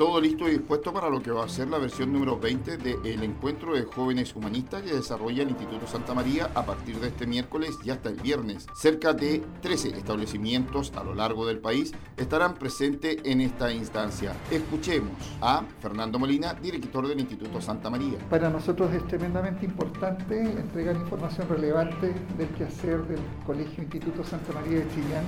Todo 0.00 0.18
listo 0.18 0.48
y 0.48 0.52
dispuesto 0.52 0.94
para 0.94 1.10
lo 1.10 1.20
que 1.20 1.30
va 1.30 1.44
a 1.44 1.48
ser 1.50 1.68
la 1.68 1.76
versión 1.76 2.10
número 2.10 2.38
20 2.38 2.78
del 2.78 3.22
encuentro 3.22 3.74
de 3.74 3.82
jóvenes 3.82 4.34
humanistas 4.34 4.80
que 4.80 4.94
desarrolla 4.94 5.42
el 5.42 5.50
Instituto 5.50 5.86
Santa 5.86 6.14
María 6.14 6.50
a 6.54 6.64
partir 6.64 6.98
de 7.00 7.08
este 7.08 7.26
miércoles 7.26 7.76
y 7.84 7.90
hasta 7.90 8.08
el 8.08 8.16
viernes. 8.16 8.66
Cerca 8.74 9.12
de 9.12 9.42
13 9.60 9.98
establecimientos 9.98 10.90
a 10.96 11.04
lo 11.04 11.14
largo 11.14 11.46
del 11.46 11.58
país 11.58 11.92
estarán 12.16 12.54
presentes 12.54 13.18
en 13.24 13.42
esta 13.42 13.70
instancia. 13.70 14.32
Escuchemos 14.50 15.10
a 15.42 15.64
Fernando 15.82 16.18
Molina, 16.18 16.54
director 16.54 17.06
del 17.06 17.20
Instituto 17.20 17.60
Santa 17.60 17.90
María. 17.90 18.16
Para 18.30 18.48
nosotros 18.48 18.94
es 18.94 19.06
tremendamente 19.06 19.66
importante 19.66 20.40
entregar 20.40 20.96
información 20.96 21.46
relevante 21.46 22.14
del 22.38 22.48
quehacer 22.56 23.02
del 23.02 23.20
Colegio 23.44 23.82
Instituto 23.82 24.24
Santa 24.24 24.54
María 24.54 24.78
de 24.78 24.88
Chillán, 24.94 25.24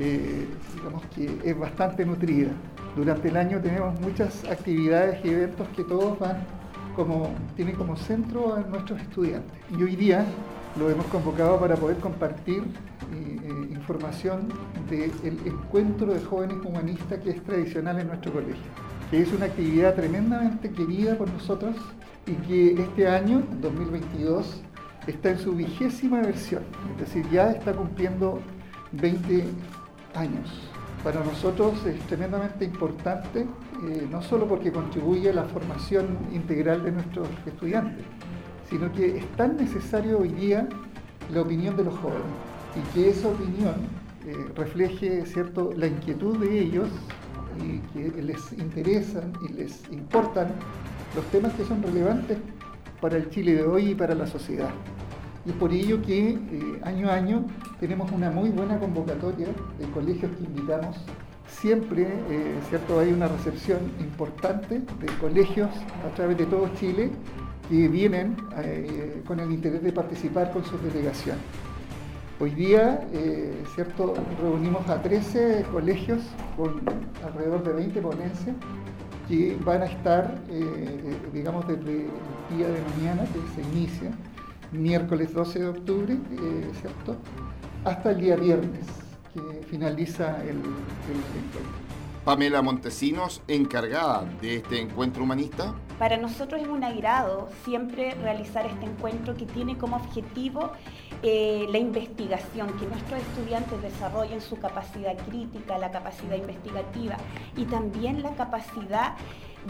eh, 0.00 0.48
digamos 0.74 1.04
que 1.14 1.38
es 1.44 1.56
bastante 1.56 2.04
nutrida. 2.04 2.50
Durante 2.96 3.28
el 3.28 3.36
año 3.36 3.60
tenemos 3.60 4.00
muchas 4.00 4.42
actividades 4.44 5.22
y 5.22 5.28
eventos 5.28 5.68
que 5.76 5.84
todos 5.84 6.18
van 6.18 6.38
como, 6.96 7.28
tienen 7.54 7.76
como 7.76 7.94
centro 7.94 8.54
a 8.54 8.60
nuestros 8.60 8.98
estudiantes. 9.02 9.52
Y 9.78 9.82
hoy 9.82 9.96
día 9.96 10.24
lo 10.78 10.88
hemos 10.88 11.04
convocado 11.08 11.60
para 11.60 11.76
poder 11.76 11.98
compartir 11.98 12.62
eh, 13.12 13.36
eh, 13.42 13.68
información 13.70 14.48
del 14.88 15.12
encuentro 15.44 16.14
de 16.14 16.20
jóvenes 16.20 16.56
humanistas 16.64 17.18
que 17.20 17.30
es 17.30 17.44
tradicional 17.44 18.00
en 18.00 18.08
nuestro 18.08 18.32
colegio, 18.32 18.64
que 19.10 19.20
es 19.20 19.30
una 19.30 19.44
actividad 19.44 19.94
tremendamente 19.94 20.70
querida 20.70 21.18
por 21.18 21.30
nosotros 21.30 21.76
y 22.26 22.32
que 22.48 22.80
este 22.80 23.08
año, 23.08 23.42
2022, 23.60 24.62
está 25.06 25.32
en 25.32 25.38
su 25.38 25.52
vigésima 25.52 26.22
versión, 26.22 26.62
es 26.94 27.00
decir, 27.00 27.30
ya 27.30 27.50
está 27.50 27.74
cumpliendo 27.74 28.40
20 28.92 29.44
años 30.14 30.70
para 31.06 31.22
nosotros 31.22 31.86
es 31.86 32.00
tremendamente 32.08 32.64
importante, 32.64 33.42
eh, 33.42 34.08
no 34.10 34.20
solo 34.22 34.48
porque 34.48 34.72
contribuye 34.72 35.30
a 35.30 35.34
la 35.34 35.44
formación 35.44 36.18
integral 36.32 36.82
de 36.82 36.90
nuestros 36.90 37.28
estudiantes, 37.46 38.04
sino 38.68 38.92
que 38.92 39.18
es 39.18 39.26
tan 39.36 39.56
necesario 39.56 40.18
hoy 40.18 40.30
día 40.30 40.68
la 41.32 41.42
opinión 41.42 41.76
de 41.76 41.84
los 41.84 41.94
jóvenes 41.94 42.26
y 42.74 42.92
que 42.92 43.10
esa 43.10 43.28
opinión 43.28 43.74
eh, 44.26 44.50
refleje 44.56 45.24
cierto, 45.26 45.70
la 45.76 45.86
inquietud 45.86 46.38
de 46.38 46.58
ellos 46.58 46.88
y 47.62 47.78
que 47.96 48.20
les 48.20 48.52
interesan 48.54 49.32
y 49.48 49.52
les 49.52 49.88
importan 49.92 50.48
los 51.14 51.24
temas 51.26 51.52
que 51.52 51.64
son 51.66 51.84
relevantes 51.84 52.38
para 53.00 53.16
el 53.16 53.30
Chile 53.30 53.54
de 53.54 53.62
hoy 53.62 53.90
y 53.90 53.94
para 53.94 54.16
la 54.16 54.26
sociedad 54.26 54.70
y 55.46 55.52
por 55.52 55.72
ello 55.72 56.02
que 56.02 56.30
eh, 56.30 56.80
año 56.82 57.08
a 57.08 57.14
año 57.14 57.44
tenemos 57.78 58.10
una 58.10 58.30
muy 58.30 58.50
buena 58.50 58.78
convocatoria 58.78 59.46
de 59.78 59.86
colegios 59.94 60.32
que 60.36 60.44
invitamos. 60.44 60.96
Siempre, 61.46 62.02
eh, 62.02 62.58
¿cierto? 62.68 62.98
Hay 62.98 63.12
una 63.12 63.28
recepción 63.28 63.78
importante 64.00 64.80
de 64.80 65.06
colegios 65.20 65.70
a 66.04 66.14
través 66.16 66.36
de 66.36 66.46
todo 66.46 66.68
Chile 66.74 67.10
que 67.70 67.88
vienen 67.88 68.36
eh, 68.58 69.22
con 69.26 69.38
el 69.38 69.52
interés 69.52 69.82
de 69.82 69.92
participar 69.92 70.50
con 70.50 70.64
sus 70.64 70.82
delegaciones. 70.82 71.42
Hoy 72.38 72.50
día, 72.50 73.00
¿cierto? 73.74 74.12
Reunimos 74.42 74.86
a 74.90 75.00
13 75.00 75.64
colegios 75.72 76.20
con 76.54 76.82
alrededor 77.24 77.64
de 77.64 77.72
20 77.72 78.02
ponencias 78.02 78.54
que 79.26 79.56
van 79.64 79.80
a 79.80 79.86
estar, 79.86 80.34
digamos, 81.32 81.66
desde 81.66 81.80
el 81.80 82.58
día 82.58 82.68
de 82.68 82.82
mañana 82.98 83.24
que 83.24 83.40
se 83.54 83.66
inicia 83.70 84.10
miércoles 84.72 85.32
12 85.32 85.58
de 85.58 85.68
octubre, 85.68 86.14
eh, 86.14 86.70
¿cierto? 86.80 87.16
Hasta 87.84 88.10
el 88.10 88.20
día 88.20 88.36
viernes, 88.36 88.86
que 89.32 89.62
finaliza 89.66 90.42
el, 90.42 90.58
encuentro. 90.58 91.60
Pamela 92.24 92.60
Montesinos, 92.60 93.40
encargada 93.46 94.24
de 94.40 94.56
este 94.56 94.80
encuentro 94.80 95.22
humanista. 95.22 95.76
Para 95.96 96.16
nosotros 96.16 96.60
es 96.60 96.66
un 96.66 96.82
agrado 96.82 97.48
siempre 97.64 98.14
realizar 98.16 98.66
este 98.66 98.84
encuentro 98.84 99.36
que 99.36 99.46
tiene 99.46 99.78
como 99.78 99.94
objetivo 99.94 100.72
eh, 101.22 101.66
la 101.70 101.78
investigación, 101.78 102.76
que 102.78 102.86
nuestros 102.86 103.20
estudiantes 103.20 103.80
desarrollen 103.80 104.40
su 104.40 104.58
capacidad 104.58 105.16
crítica, 105.28 105.78
la 105.78 105.92
capacidad 105.92 106.34
investigativa 106.34 107.16
y 107.56 107.64
también 107.66 108.24
la 108.24 108.34
capacidad 108.34 109.14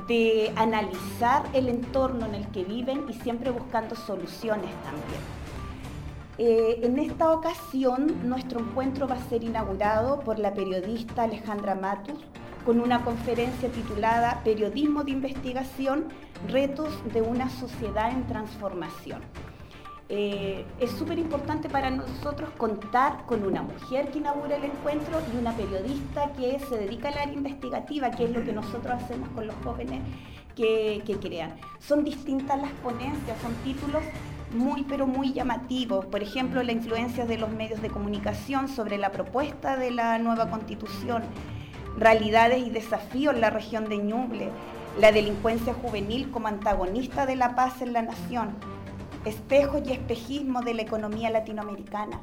de 0.07 0.53
analizar 0.57 1.45
el 1.53 1.69
entorno 1.69 2.27
en 2.27 2.35
el 2.35 2.47
que 2.49 2.65
viven 2.65 3.07
y 3.09 3.15
siempre 3.15 3.51
buscando 3.51 3.97
soluciones 3.97 4.71
también. 4.83 5.21
Eh, 6.39 6.81
en 6.83 6.99
esta 6.99 7.33
ocasión, 7.33 8.29
nuestro 8.29 8.61
encuentro 8.61 9.09
va 9.09 9.15
a 9.15 9.29
ser 9.29 9.43
inaugurado 9.43 10.21
por 10.21 10.39
la 10.39 10.53
periodista 10.53 11.23
Alejandra 11.23 11.75
Matus 11.75 12.19
con 12.67 12.81
una 12.81 13.05
conferencia 13.05 13.71
titulada 13.71 14.43
Periodismo 14.45 15.05
de 15.05 15.13
Investigación, 15.13 16.09
Retos 16.49 16.93
de 17.13 17.23
una 17.23 17.49
Sociedad 17.49 18.11
en 18.11 18.27
Transformación. 18.27 19.23
Eh, 20.09 20.65
es 20.79 20.93
súper 20.93 21.19
importante 21.19 21.69
para 21.69 21.91
nosotros 21.91 22.51
contar 22.57 23.27
con 23.27 23.45
una 23.45 23.63
mujer 23.63 24.09
que 24.13 24.19
inaugura 24.19 24.57
el 24.57 24.65
encuentro 24.65 25.21
y 25.35 25.37
una 25.37 25.53
periodista 25.57 26.31
que 26.35 26.61
se 26.61 26.79
dedica 26.79 27.09
al 27.09 27.19
área 27.19 27.35
investigativa, 27.35 28.13
que 28.13 28.25
es 28.25 28.31
lo 28.31 28.45
que 28.45 28.53
nosotros 28.53 29.03
hacemos 29.03 29.29
con 29.31 29.49
los 29.49 29.57
jóvenes 29.65 30.03
que, 30.55 31.03
que 31.05 31.17
crean. 31.17 31.57
Son 31.81 32.05
distintas 32.05 32.61
las 32.61 32.71
ponencias, 32.85 33.37
son 33.43 33.53
títulos 33.65 34.05
muy 34.53 34.85
pero 34.85 35.09
muy 35.09 35.33
llamativos. 35.33 36.07
Por 36.07 36.23
ejemplo, 36.23 36.63
la 36.63 36.71
influencia 36.71 37.27
de 37.27 37.39
los 37.39 37.51
medios 37.51 37.83
de 37.83 37.91
comunicación 37.91 38.69
sobre 38.69 38.99
la 38.99 39.11
propuesta 39.11 39.77
de 39.77 39.91
la 39.91 40.19
nueva 40.19 40.51
constitución, 40.51 41.25
realidades 41.99 42.65
y 42.65 42.71
desafíos 42.71 43.35
en 43.35 43.41
la 43.41 43.51
región 43.51 43.89
de 43.89 43.99
Ñuble, 43.99 44.51
la 45.01 45.11
delincuencia 45.11 45.75
juvenil 45.75 46.31
como 46.31 46.47
antagonista 46.47 47.27
de 47.27 47.35
la 47.35 47.57
paz 47.57 47.83
en 47.83 47.93
la 47.93 48.03
nación 48.03 48.76
espejos 49.27 49.83
y 49.87 49.93
espejismo 49.93 50.63
de 50.63 50.75
la 50.75 50.83
economía 50.83 51.31
latinoamericana. 51.31 52.21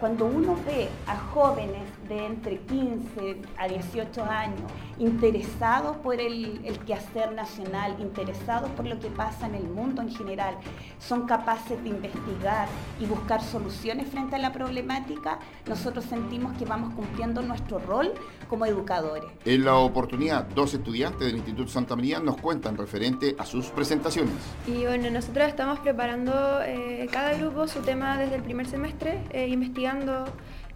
Cuando 0.00 0.26
uno 0.26 0.56
ve 0.66 0.88
a 1.06 1.16
jóvenes 1.16 1.82
de 2.08 2.26
entre 2.26 2.58
15 2.60 3.36
a 3.56 3.66
18 3.66 4.24
años 4.24 4.70
interesados 4.98 5.96
por 5.98 6.20
el, 6.20 6.60
quehacer 6.86 7.32
nacional, 7.32 7.96
interesados 7.98 8.70
por 8.70 8.86
lo 8.86 8.98
que 8.98 9.08
pasa 9.08 9.46
en 9.46 9.54
el 9.54 9.64
mundo 9.64 10.02
en 10.02 10.10
general, 10.10 10.56
son 10.98 11.26
capaces 11.26 11.82
de 11.82 11.90
investigar 11.90 12.68
y 13.00 13.06
buscar 13.06 13.42
soluciones 13.42 14.08
frente 14.08 14.36
a 14.36 14.38
la 14.38 14.52
problemática, 14.52 15.38
nosotros 15.66 16.04
sentimos 16.04 16.56
que 16.58 16.64
vamos 16.64 16.94
cumpliendo 16.94 17.42
nuestro 17.42 17.78
rol 17.78 18.12
como 18.48 18.66
educadores. 18.66 19.30
En 19.44 19.64
la 19.64 19.76
oportunidad, 19.76 20.44
dos 20.44 20.74
estudiantes 20.74 21.20
del 21.26 21.36
Instituto 21.36 21.70
Santa 21.70 21.96
María 21.96 22.20
nos 22.20 22.36
cuentan 22.36 22.76
referente 22.76 23.34
a 23.38 23.46
sus 23.46 23.66
presentaciones. 23.66 24.34
Y 24.66 24.84
bueno, 24.84 25.10
nosotros 25.10 25.48
estamos 25.48 25.78
preparando 25.80 26.32
eh, 26.62 27.08
cada 27.10 27.34
grupo 27.34 27.66
su 27.66 27.80
tema 27.80 28.18
desde 28.18 28.36
el 28.36 28.42
primer 28.42 28.66
semestre, 28.66 29.24
eh, 29.30 29.48
investigando 29.48 29.85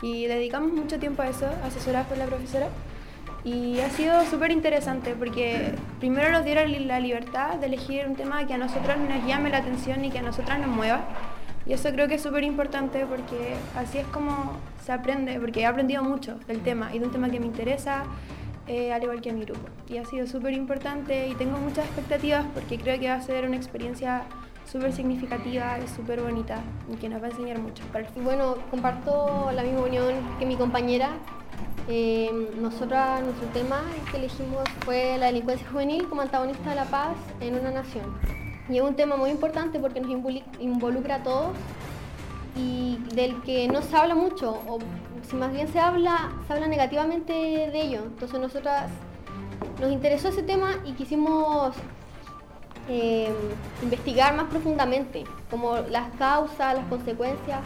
y 0.02 0.26
dedicamos 0.26 0.72
mucho 0.72 0.98
tiempo 0.98 1.22
a 1.22 1.28
eso, 1.28 1.46
asesoradas 1.64 2.06
por 2.06 2.18
la 2.18 2.26
profesora. 2.26 2.68
Y 3.44 3.80
ha 3.80 3.88
sido 3.90 4.24
súper 4.26 4.50
interesante 4.50 5.14
porque 5.18 5.74
primero 5.98 6.30
nos 6.30 6.44
dieron 6.44 6.86
la 6.86 7.00
libertad 7.00 7.56
de 7.56 7.66
elegir 7.66 8.06
un 8.06 8.14
tema 8.14 8.46
que 8.46 8.54
a 8.54 8.58
nosotros 8.58 8.96
nos 8.98 9.26
llame 9.26 9.50
la 9.50 9.58
atención 9.58 10.04
y 10.04 10.10
que 10.10 10.18
a 10.18 10.22
nosotras 10.22 10.58
nos 10.58 10.68
mueva. 10.68 11.00
Y 11.66 11.72
eso 11.72 11.90
creo 11.90 12.08
que 12.08 12.14
es 12.14 12.22
súper 12.22 12.44
importante 12.44 13.06
porque 13.06 13.54
así 13.76 13.98
es 13.98 14.06
como 14.08 14.58
se 14.84 14.92
aprende, 14.92 15.38
porque 15.40 15.60
he 15.60 15.66
aprendido 15.66 16.02
mucho 16.02 16.38
del 16.46 16.60
tema 16.60 16.94
y 16.94 16.98
de 16.98 17.06
un 17.06 17.12
tema 17.12 17.30
que 17.30 17.40
me 17.40 17.46
interesa, 17.46 18.04
eh, 18.66 18.92
al 18.92 19.02
igual 19.02 19.20
que 19.20 19.32
mi 19.32 19.44
grupo. 19.44 19.68
Y 19.88 19.98
ha 19.98 20.04
sido 20.04 20.26
súper 20.26 20.52
importante 20.52 21.28
y 21.28 21.34
tengo 21.34 21.58
muchas 21.58 21.86
expectativas 21.86 22.44
porque 22.52 22.78
creo 22.78 22.98
que 22.98 23.08
va 23.08 23.14
a 23.14 23.22
ser 23.22 23.46
una 23.46 23.56
experiencia 23.56 24.24
súper 24.70 24.92
significativa 24.92 25.78
y 25.84 25.88
súper 25.88 26.20
bonita 26.20 26.60
y 26.92 26.96
que 26.96 27.08
nos 27.08 27.20
va 27.22 27.26
a 27.26 27.30
enseñar 27.30 27.58
mucho. 27.58 27.82
Bueno, 28.22 28.56
comparto 28.70 29.50
la 29.52 29.62
misma 29.62 29.80
opinión 29.80 30.14
que 30.38 30.46
mi 30.46 30.56
compañera. 30.56 31.10
Eh, 31.88 32.30
nosotras, 32.60 33.22
nuestro 33.22 33.48
tema 33.48 33.82
que 34.10 34.18
elegimos 34.18 34.62
fue 34.84 35.16
la 35.18 35.26
delincuencia 35.26 35.68
juvenil 35.68 36.06
como 36.08 36.20
antagonista 36.20 36.70
de 36.70 36.76
la 36.76 36.84
paz 36.84 37.16
en 37.40 37.58
una 37.58 37.70
nación. 37.70 38.04
Y 38.68 38.76
es 38.76 38.82
un 38.82 38.94
tema 38.94 39.16
muy 39.16 39.30
importante 39.30 39.80
porque 39.80 40.00
nos 40.00 40.10
involucra 40.60 41.16
a 41.16 41.22
todos 41.24 41.56
y 42.54 42.98
del 43.14 43.42
que 43.42 43.66
no 43.66 43.82
se 43.82 43.96
habla 43.96 44.14
mucho, 44.14 44.62
o 44.68 44.78
si 45.28 45.34
más 45.34 45.52
bien 45.52 45.66
se 45.66 45.80
habla, 45.80 46.30
se 46.46 46.52
habla 46.52 46.68
negativamente 46.68 47.32
de 47.32 47.80
ello. 47.80 48.02
Entonces 48.04 48.38
nosotras 48.38 48.88
nos 49.80 49.90
interesó 49.90 50.28
ese 50.28 50.44
tema 50.44 50.76
y 50.84 50.92
quisimos 50.92 51.74
eh, 52.88 53.32
investigar 53.82 54.34
más 54.34 54.46
profundamente, 54.46 55.24
como 55.50 55.76
las 55.76 56.10
causas, 56.16 56.74
las 56.74 56.84
consecuencias, 56.86 57.60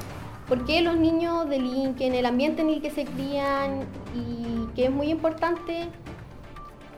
por 0.48 0.64
qué 0.66 0.82
los 0.82 0.96
niños 0.96 1.48
delinquen, 1.48 2.14
el 2.14 2.26
ambiente 2.26 2.62
en 2.62 2.70
el 2.70 2.82
que 2.82 2.90
se 2.90 3.04
crían 3.04 3.80
y 4.14 4.66
que 4.74 4.86
es 4.86 4.90
muy 4.90 5.08
importante 5.08 5.88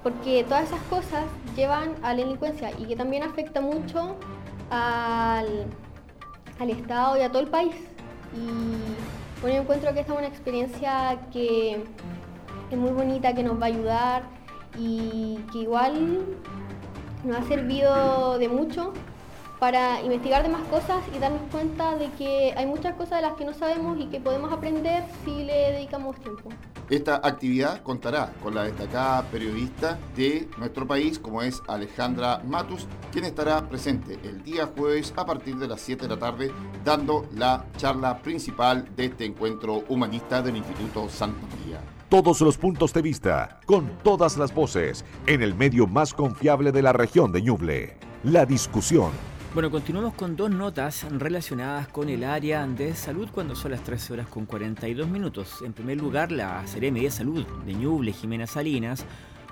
porque 0.02 0.44
todas 0.44 0.64
esas 0.68 0.83
cosas 0.83 1.24
llevan 1.57 1.94
a 2.02 2.14
la 2.14 2.22
delincuencia 2.22 2.70
y 2.79 2.85
que 2.85 2.94
también 2.94 3.24
afecta 3.24 3.61
mucho 3.61 4.16
al, 4.70 5.66
Estado 6.61 7.16
y 7.18 7.22
a 7.22 7.29
todo 7.29 7.40
el 7.40 7.48
país. 7.48 7.74
Y 8.35 9.40
bueno, 9.42 9.62
encuentro 9.62 9.92
que 9.92 10.00
esta 10.00 10.12
es 10.12 10.18
una 10.18 10.29
experiencia 10.29 11.18
que 11.33 11.83
es 12.70 12.79
muy 12.79 12.90
bonita, 12.90 13.35
que 13.35 13.42
nos 13.42 13.61
va 13.61 13.64
a 13.64 13.68
ayudar 13.68 14.22
y 14.79 15.40
que 15.52 15.59
igual 15.59 16.24
nos 17.27 17.39
ha 17.39 17.49
servido 17.49 18.39
de 18.39 18.49
mucho 18.49 18.93
para 19.59 20.03
investigar 20.03 20.43
demás 20.43 20.62
cosas 20.69 21.03
y 21.15 21.19
darnos 21.19 21.41
cuenta 21.51 21.97
de 21.97 22.11
que 22.11 22.53
hay 22.57 22.67
muchas 22.67 22.95
cosas 22.95 23.21
de 23.21 23.23
las 23.23 23.35
que 23.35 23.45
no 23.45 23.55
sabemos 23.55 23.99
y 23.99 24.07
que 24.07 24.21
podemos 24.21 24.53
aprender 24.53 25.05
si 25.25 25.45
le 25.45 25.73
dedicamos 25.73 26.17
tiempo. 26.21 26.51
Esta 26.91 27.17
actividad 27.17 27.83
contará 27.83 28.33
con 28.43 28.55
la 28.55 28.65
destacada 28.65 29.23
periodista 29.31 29.99
de 30.15 30.49
nuestro 30.59 30.87
país, 30.87 31.19
como 31.19 31.43
es 31.43 31.62
Alejandra 31.67 32.43
Matus, 32.47 32.87
quien 33.11 33.25
estará 33.25 33.69
presente 33.69 34.19
el 34.23 34.43
día 34.43 34.71
jueves 34.77 35.12
a 35.17 35.25
partir 35.25 35.57
de 35.57 35.69
las 35.69 35.81
7 35.81 36.07
de 36.07 36.15
la 36.15 36.21
tarde, 36.21 36.53
dando 36.85 37.27
la 37.35 37.65
charla 37.77 38.19
principal 38.19 38.95
de 38.95 39.07
este 39.07 39.25
encuentro 39.25 39.85
humanista 39.89 40.43
del 40.43 40.57
Instituto 40.57 41.09
Santa 41.09 41.47
María. 41.57 41.95
Todos 42.09 42.40
los 42.40 42.57
puntos 42.57 42.95
de 42.95 43.03
vista, 43.03 43.59
con 43.66 43.90
todas 44.05 44.37
las 44.37 44.55
voces, 44.55 45.05
en 45.27 45.42
el 45.42 45.57
medio 45.57 45.88
más 45.88 46.14
confiable 46.14 46.71
de 46.71 46.81
la 46.81 46.92
región 46.92 47.33
de 47.33 47.42
Ñuble. 47.42 47.97
La 48.23 48.47
discusión 48.47 49.11
bueno, 49.57 49.71
continuamos 49.71 50.12
con 50.12 50.37
dos 50.37 50.51
notas 50.51 51.07
relacionadas 51.11 51.88
con 51.88 52.11
el 52.11 52.25
área 52.25 52.66
de 52.66 52.95
salud 52.95 53.27
cuando 53.33 53.57
son 53.57 53.71
las 53.71 53.83
13 53.83 54.12
horas 54.12 54.27
con 54.27 54.45
42 54.45 55.09
minutos. 55.09 55.62
En 55.62 55.73
primer 55.73 55.97
lugar, 55.97 56.31
la 56.31 56.66
Seremi 56.66 57.01
de 57.01 57.11
Salud 57.11 57.47
de 57.64 57.73
Ñuble, 57.73 58.12
Jimena 58.12 58.47
Salinas, 58.47 59.07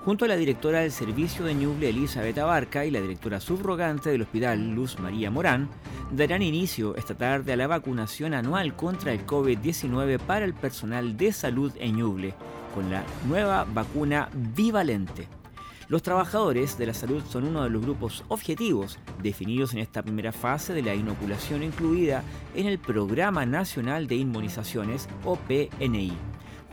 junto 0.04 0.26
a 0.26 0.28
la 0.28 0.36
directora 0.36 0.80
del 0.80 0.92
servicio 0.92 1.46
de 1.46 1.54
Ñuble, 1.54 1.88
Elizabeth 1.88 2.36
Abarca, 2.36 2.84
y 2.84 2.90
la 2.90 3.00
directora 3.00 3.40
subrogante 3.40 4.10
del 4.10 4.22
hospital, 4.22 4.74
Luz 4.74 4.98
María 4.98 5.30
Morán, 5.30 5.70
darán 6.10 6.42
inicio 6.42 6.94
esta 6.96 7.14
tarde 7.14 7.54
a 7.54 7.56
la 7.56 7.66
vacunación 7.66 8.34
anual 8.34 8.76
contra 8.76 9.12
el 9.12 9.24
COVID-19 9.24 10.18
para 10.18 10.44
el 10.44 10.52
personal 10.52 11.16
de 11.16 11.32
salud 11.32 11.72
en 11.78 11.96
Ñuble, 11.96 12.34
con 12.74 12.90
la 12.90 13.02
nueva 13.26 13.64
vacuna 13.64 14.28
bivalente. 14.54 15.26
Los 15.88 16.02
trabajadores 16.02 16.76
de 16.76 16.86
la 16.86 16.94
salud 16.94 17.22
son 17.30 17.44
uno 17.44 17.62
de 17.64 17.70
los 17.70 17.80
grupos 17.80 18.24
objetivos 18.28 18.98
definidos 19.22 19.72
en 19.72 19.78
esta 19.78 20.02
primera 20.02 20.32
fase 20.32 20.74
de 20.74 20.82
la 20.82 20.94
inoculación 20.94 21.62
incluida 21.62 22.22
en 22.54 22.66
el 22.66 22.78
Programa 22.78 23.46
Nacional 23.46 24.06
de 24.06 24.16
Inmunizaciones 24.16 25.08
o 25.24 25.36
PNI, 25.36 26.12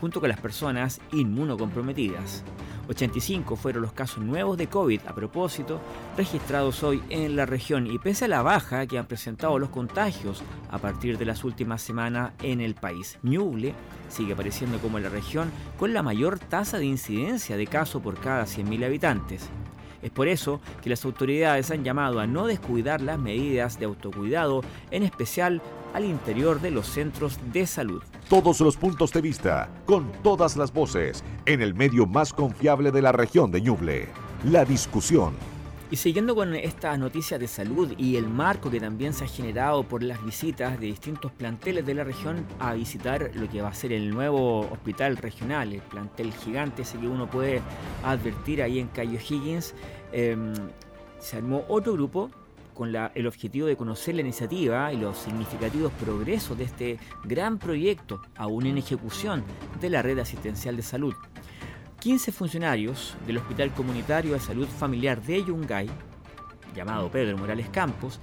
junto 0.00 0.20
con 0.20 0.28
las 0.28 0.40
personas 0.40 1.00
inmunocomprometidas. 1.12 2.44
85 2.88 3.56
fueron 3.56 3.82
los 3.82 3.92
casos 3.92 4.24
nuevos 4.24 4.58
de 4.58 4.66
COVID 4.66 5.00
a 5.06 5.14
propósito 5.14 5.80
registrados 6.16 6.82
hoy 6.82 7.02
en 7.10 7.36
la 7.36 7.46
región 7.46 7.86
y 7.86 7.98
pese 7.98 8.24
a 8.24 8.28
la 8.28 8.42
baja 8.42 8.86
que 8.86 8.98
han 8.98 9.06
presentado 9.06 9.58
los 9.58 9.70
contagios 9.70 10.42
a 10.70 10.78
partir 10.78 11.18
de 11.18 11.24
las 11.24 11.44
últimas 11.44 11.82
semanas 11.82 12.32
en 12.42 12.60
el 12.60 12.74
país. 12.74 13.18
Ñuble 13.22 13.74
sigue 14.08 14.32
apareciendo 14.32 14.78
como 14.78 14.98
la 14.98 15.08
región 15.08 15.50
con 15.78 15.94
la 15.94 16.02
mayor 16.02 16.38
tasa 16.38 16.78
de 16.78 16.86
incidencia 16.86 17.56
de 17.56 17.66
casos 17.66 18.02
por 18.02 18.18
cada 18.18 18.44
100.000 18.44 18.84
habitantes. 18.84 19.48
Es 20.02 20.10
por 20.10 20.26
eso 20.26 20.60
que 20.82 20.90
las 20.90 21.04
autoridades 21.04 21.70
han 21.70 21.84
llamado 21.84 22.18
a 22.18 22.26
no 22.26 22.46
descuidar 22.46 23.00
las 23.00 23.18
medidas 23.18 23.78
de 23.78 23.84
autocuidado, 23.84 24.62
en 24.90 25.04
especial 25.04 25.62
al 25.94 26.04
interior 26.04 26.60
de 26.60 26.72
los 26.72 26.88
centros 26.88 27.38
de 27.52 27.66
salud. 27.66 28.02
Todos 28.28 28.60
los 28.60 28.76
puntos 28.76 29.12
de 29.12 29.20
vista, 29.20 29.68
con 29.84 30.10
todas 30.22 30.56
las 30.56 30.72
voces, 30.72 31.22
en 31.44 31.60
el 31.60 31.74
medio 31.74 32.06
más 32.06 32.32
confiable 32.32 32.90
de 32.90 33.02
la 33.02 33.12
región 33.12 33.50
de 33.50 33.60
Ñuble. 33.60 34.08
La 34.44 34.64
discusión. 34.64 35.34
Y 35.90 35.96
siguiendo 35.96 36.34
con 36.34 36.54
estas 36.54 36.98
noticias 36.98 37.38
de 37.38 37.46
salud 37.46 37.92
y 37.98 38.16
el 38.16 38.26
marco 38.26 38.70
que 38.70 38.80
también 38.80 39.12
se 39.12 39.24
ha 39.24 39.28
generado 39.28 39.82
por 39.82 40.02
las 40.02 40.24
visitas 40.24 40.80
de 40.80 40.86
distintos 40.86 41.30
planteles 41.32 41.84
de 41.84 41.92
la 41.92 42.04
región 42.04 42.46
a 42.58 42.72
visitar 42.72 43.30
lo 43.34 43.46
que 43.50 43.60
va 43.60 43.68
a 43.68 43.74
ser 43.74 43.92
el 43.92 44.08
nuevo 44.08 44.60
hospital 44.60 45.18
regional, 45.18 45.70
el 45.70 45.82
plantel 45.82 46.32
gigante 46.32 46.80
ese 46.80 46.96
que 46.96 47.06
uno 47.06 47.28
puede 47.28 47.60
advertir 48.02 48.62
ahí 48.62 48.78
en 48.78 48.88
Cayo 48.88 49.18
Higgins, 49.18 49.74
em, 50.12 50.54
se 51.18 51.36
armó 51.36 51.66
otro 51.68 51.92
grupo 51.92 52.30
con 52.74 52.94
el 53.14 53.26
objetivo 53.26 53.66
de 53.66 53.76
conocer 53.76 54.14
la 54.14 54.22
iniciativa 54.22 54.92
y 54.92 54.96
los 54.96 55.18
significativos 55.18 55.92
progresos 55.92 56.56
de 56.56 56.64
este 56.64 56.98
gran 57.24 57.58
proyecto 57.58 58.20
aún 58.36 58.66
en 58.66 58.78
ejecución 58.78 59.44
de 59.80 59.90
la 59.90 60.02
red 60.02 60.18
asistencial 60.18 60.76
de 60.76 60.82
salud. 60.82 61.14
15 62.00 62.32
funcionarios 62.32 63.14
del 63.26 63.38
Hospital 63.38 63.72
Comunitario 63.72 64.32
de 64.32 64.40
Salud 64.40 64.66
Familiar 64.66 65.22
de 65.22 65.44
Yungay, 65.44 65.88
llamado 66.74 67.10
Pedro 67.10 67.38
Morales 67.38 67.68
Campos, 67.68 68.18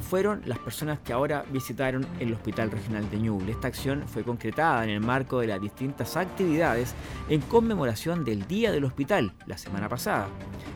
fueron 0.00 0.42
las 0.46 0.58
personas 0.58 0.98
que 1.00 1.12
ahora 1.12 1.44
visitaron 1.52 2.06
el 2.18 2.32
Hospital 2.32 2.70
Regional 2.70 3.08
de 3.10 3.18
Ñuble. 3.18 3.52
Esta 3.52 3.68
acción 3.68 4.08
fue 4.08 4.24
concretada 4.24 4.82
en 4.84 4.90
el 4.90 5.00
marco 5.00 5.40
de 5.40 5.46
las 5.46 5.60
distintas 5.60 6.16
actividades 6.16 6.94
en 7.28 7.40
conmemoración 7.42 8.24
del 8.24 8.46
Día 8.46 8.72
del 8.72 8.84
Hospital 8.84 9.32
la 9.46 9.58
semana 9.58 9.88
pasada, 9.88 10.28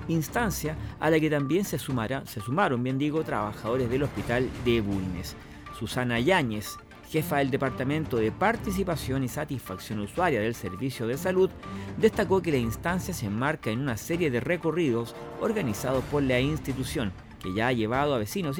instancia 0.08 0.76
a 1.00 1.10
la 1.10 1.20
que 1.20 1.30
también 1.30 1.64
se, 1.64 1.78
se 1.78 2.40
sumaron, 2.40 2.82
bien 2.82 2.98
digo, 2.98 3.24
trabajadores 3.24 3.90
del 3.90 4.02
Hospital 4.02 4.48
de 4.64 4.80
Bulnes. 4.80 5.36
Susana 5.78 6.20
Yáñez, 6.20 6.76
jefa 7.10 7.38
del 7.38 7.50
Departamento 7.50 8.16
de 8.16 8.32
Participación 8.32 9.24
y 9.24 9.28
Satisfacción 9.28 10.00
Usuaria 10.00 10.40
del 10.40 10.54
Servicio 10.54 11.06
de 11.06 11.16
Salud, 11.16 11.50
destacó 11.98 12.42
que 12.42 12.52
la 12.52 12.58
instancia 12.58 13.14
se 13.14 13.26
enmarca 13.26 13.70
en 13.70 13.80
una 13.80 13.96
serie 13.96 14.30
de 14.30 14.40
recorridos 14.40 15.14
organizados 15.40 16.04
por 16.04 16.22
la 16.22 16.40
institución 16.40 17.12
que 17.42 17.52
ya 17.52 17.68
ha 17.68 17.72
llevado 17.72 18.14
a 18.14 18.18
vecinos 18.18 18.58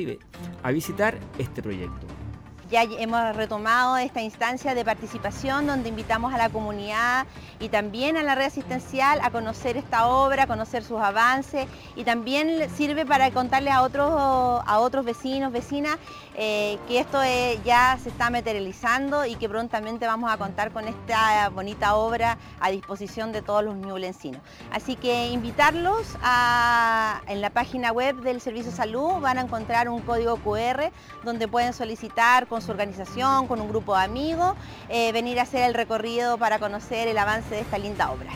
a 0.62 0.70
visitar 0.70 1.18
este 1.38 1.62
proyecto 1.62 2.07
ya 2.74 2.82
hemos 2.82 3.37
retomado 3.37 3.96
esta 3.98 4.20
instancia 4.20 4.74
de 4.74 4.84
participación 4.84 5.68
donde 5.68 5.90
invitamos 5.90 6.34
a 6.34 6.38
la 6.38 6.48
comunidad 6.48 7.24
y 7.60 7.68
también 7.68 8.16
a 8.16 8.24
la 8.24 8.34
red 8.34 8.46
asistencial 8.46 9.20
a 9.22 9.30
conocer 9.30 9.76
esta 9.76 10.08
obra, 10.08 10.42
a 10.42 10.46
conocer 10.48 10.82
sus 10.82 11.00
avances 11.00 11.68
y 11.94 12.02
también 12.02 12.68
sirve 12.76 13.06
para 13.06 13.30
contarles 13.30 13.72
a 13.72 13.82
otros, 13.82 14.10
a 14.10 14.80
otros 14.80 15.04
vecinos, 15.04 15.52
vecinas, 15.52 15.98
eh, 16.35 16.79
que 16.88 16.99
esto 16.99 17.20
ya 17.64 17.99
se 18.03 18.09
está 18.09 18.31
materializando 18.31 19.25
y 19.25 19.37
que 19.37 19.49
prontamente 19.49 20.07
vamos 20.07 20.33
a 20.33 20.37
contar 20.37 20.73
con 20.73 20.88
esta 20.88 21.49
bonita 21.51 21.94
obra 21.94 22.38
a 22.61 22.70
disposición 22.70 23.33
de 23.33 23.42
todos 23.42 23.64
los 23.64 23.77
ñublencinos. 23.77 24.40
Así 24.73 24.97
que 24.97 25.29
invitarlos 25.29 26.16
a, 26.23 27.23
en 27.29 27.40
la 27.40 27.51
página 27.51 27.92
web 27.92 28.16
del 28.23 28.40
Servicio 28.40 28.70
de 28.70 28.77
Salud 28.77 29.20
van 29.20 29.38
a 29.38 29.42
encontrar 29.42 29.88
un 29.88 30.01
código 30.01 30.37
QR 30.38 30.90
donde 31.23 31.49
pueden 31.49 31.73
solicitar 31.73 32.47
con 32.47 32.62
su 32.62 32.70
organización, 32.70 33.47
con 33.47 33.61
un 33.61 33.68
grupo 33.68 33.97
de 33.97 34.05
amigos, 34.05 34.55
eh, 34.88 35.12
venir 35.12 35.38
a 35.38 35.42
hacer 35.42 35.64
el 35.64 35.75
recorrido 35.75 36.38
para 36.38 36.59
conocer 36.59 37.09
el 37.09 37.18
avance 37.18 37.55
de 37.55 37.61
esta 37.61 37.79
linda 37.79 38.11
obra. 38.11 38.33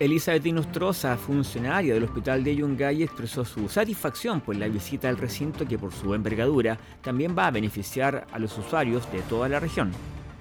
Elizabeth 0.00 0.44
Inostroza, 0.44 1.16
funcionaria 1.16 1.94
del 1.94 2.02
Hospital 2.02 2.42
de 2.42 2.56
Yungay, 2.56 3.04
expresó 3.04 3.44
su 3.44 3.68
satisfacción 3.68 4.40
por 4.40 4.56
la 4.56 4.66
visita 4.66 5.08
al 5.08 5.16
recinto 5.16 5.66
que 5.66 5.78
por 5.78 5.92
su 5.92 6.14
envergadura 6.14 6.76
también 7.00 7.36
va 7.38 7.46
a 7.46 7.50
beneficiar 7.52 8.26
a 8.32 8.38
los 8.40 8.58
usuarios 8.58 9.10
de 9.12 9.22
toda 9.22 9.48
la 9.48 9.60
región. 9.60 9.92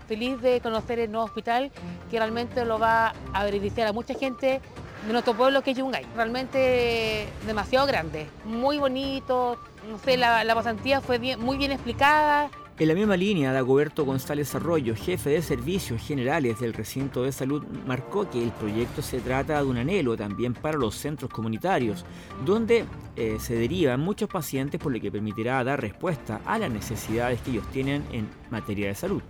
Feliz 0.08 0.42
de 0.42 0.60
conocer 0.60 0.98
el 0.98 1.12
nuevo 1.12 1.26
hospital 1.26 1.72
que 2.10 2.18
realmente 2.18 2.66
lo 2.66 2.80
va 2.80 3.14
a 3.32 3.44
beneficiar 3.44 3.88
a 3.88 3.94
mucha 3.94 4.16
gente 4.16 4.60
de 5.06 5.14
nuestro 5.14 5.36
pueblo 5.36 5.62
que 5.62 5.72
es 5.72 5.78
Yungay. 5.78 6.06
Realmente 6.16 7.28
demasiado 7.46 7.86
grande, 7.86 8.26
muy 8.46 8.80
bonito, 8.80 9.60
no 9.88 10.00
sé, 10.00 10.18
la, 10.18 10.56
pasantía 10.56 11.00
fue 11.00 11.20
muy 11.38 11.58
bien 11.58 11.72
explicada. 11.72 12.50
En 12.80 12.88
la 12.88 12.96
misma 12.96 13.16
línea, 13.16 13.54
Dagoberto 13.54 14.04
González 14.04 14.56
Arroyo, 14.56 14.96
jefe 14.96 15.30
de 15.30 15.44
servicios 15.44 16.02
generales 16.02 16.60
del 16.60 16.74
recinto 16.74 17.22
de 17.22 17.32
salud, 17.32 17.64
marcó 17.86 18.28
que 18.28 18.42
el 18.42 18.50
proyecto 18.50 19.04
se 19.04 19.20
trata 19.20 19.62
de 19.62 19.70
un 19.70 19.78
anhelo 19.78 20.18
también 20.18 20.56
para 20.56 20.80
los 20.80 20.96
centros 20.96 21.30
comunitarios, 21.30 22.04
donde 22.44 22.86
eh, 23.16 23.38
se 23.40 23.54
derivan 23.54 24.00
muchos 24.00 24.28
pacientes 24.28 24.82
por 24.82 24.92
lo 24.92 25.00
que 25.00 25.12
permitirá 25.12 25.64
dar 25.64 25.82
respuesta 25.82 26.42
a 26.48 26.58
las 26.58 26.72
necesidades 26.72 27.40
que 27.42 27.52
ellos 27.52 27.68
tienen 27.72 28.04
en 28.12 28.28
materia 28.50 28.88
de 28.88 28.96
salud. 28.96 29.22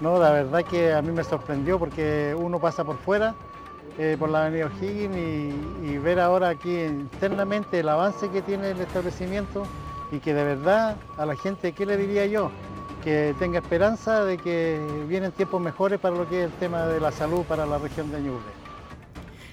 No, 0.00 0.18
la 0.18 0.32
verdad 0.32 0.64
que 0.64 0.92
a 0.92 1.00
mí 1.02 1.12
me 1.12 1.22
sorprendió 1.22 1.78
porque 1.78 2.34
uno 2.36 2.58
pasa 2.58 2.82
por 2.82 2.98
fuera, 2.98 3.36
eh, 3.96 4.16
por 4.18 4.28
la 4.28 4.46
avenida 4.46 4.66
O'Higgins 4.66 5.16
y, 5.16 5.86
y 5.86 5.98
ver 5.98 6.18
ahora 6.18 6.48
aquí 6.48 6.80
internamente 6.80 7.78
el 7.78 7.88
avance 7.88 8.28
que 8.30 8.42
tiene 8.42 8.72
el 8.72 8.80
establecimiento 8.80 9.68
y 10.10 10.18
que 10.18 10.34
de 10.34 10.42
verdad 10.42 10.96
a 11.16 11.24
la 11.24 11.36
gente, 11.36 11.72
¿qué 11.72 11.86
le 11.86 11.96
diría 11.96 12.26
yo? 12.26 12.50
Que 13.02 13.34
tenga 13.38 13.58
esperanza 13.58 14.24
de 14.24 14.38
que 14.38 14.80
vienen 15.08 15.32
tiempos 15.32 15.60
mejores 15.60 15.98
para 15.98 16.16
lo 16.16 16.28
que 16.28 16.44
es 16.44 16.46
el 16.46 16.52
tema 16.58 16.86
de 16.86 17.00
la 17.00 17.12
salud 17.12 17.42
para 17.42 17.66
la 17.66 17.78
región 17.78 18.10
de 18.10 18.20
Ñuble. 18.20 18.62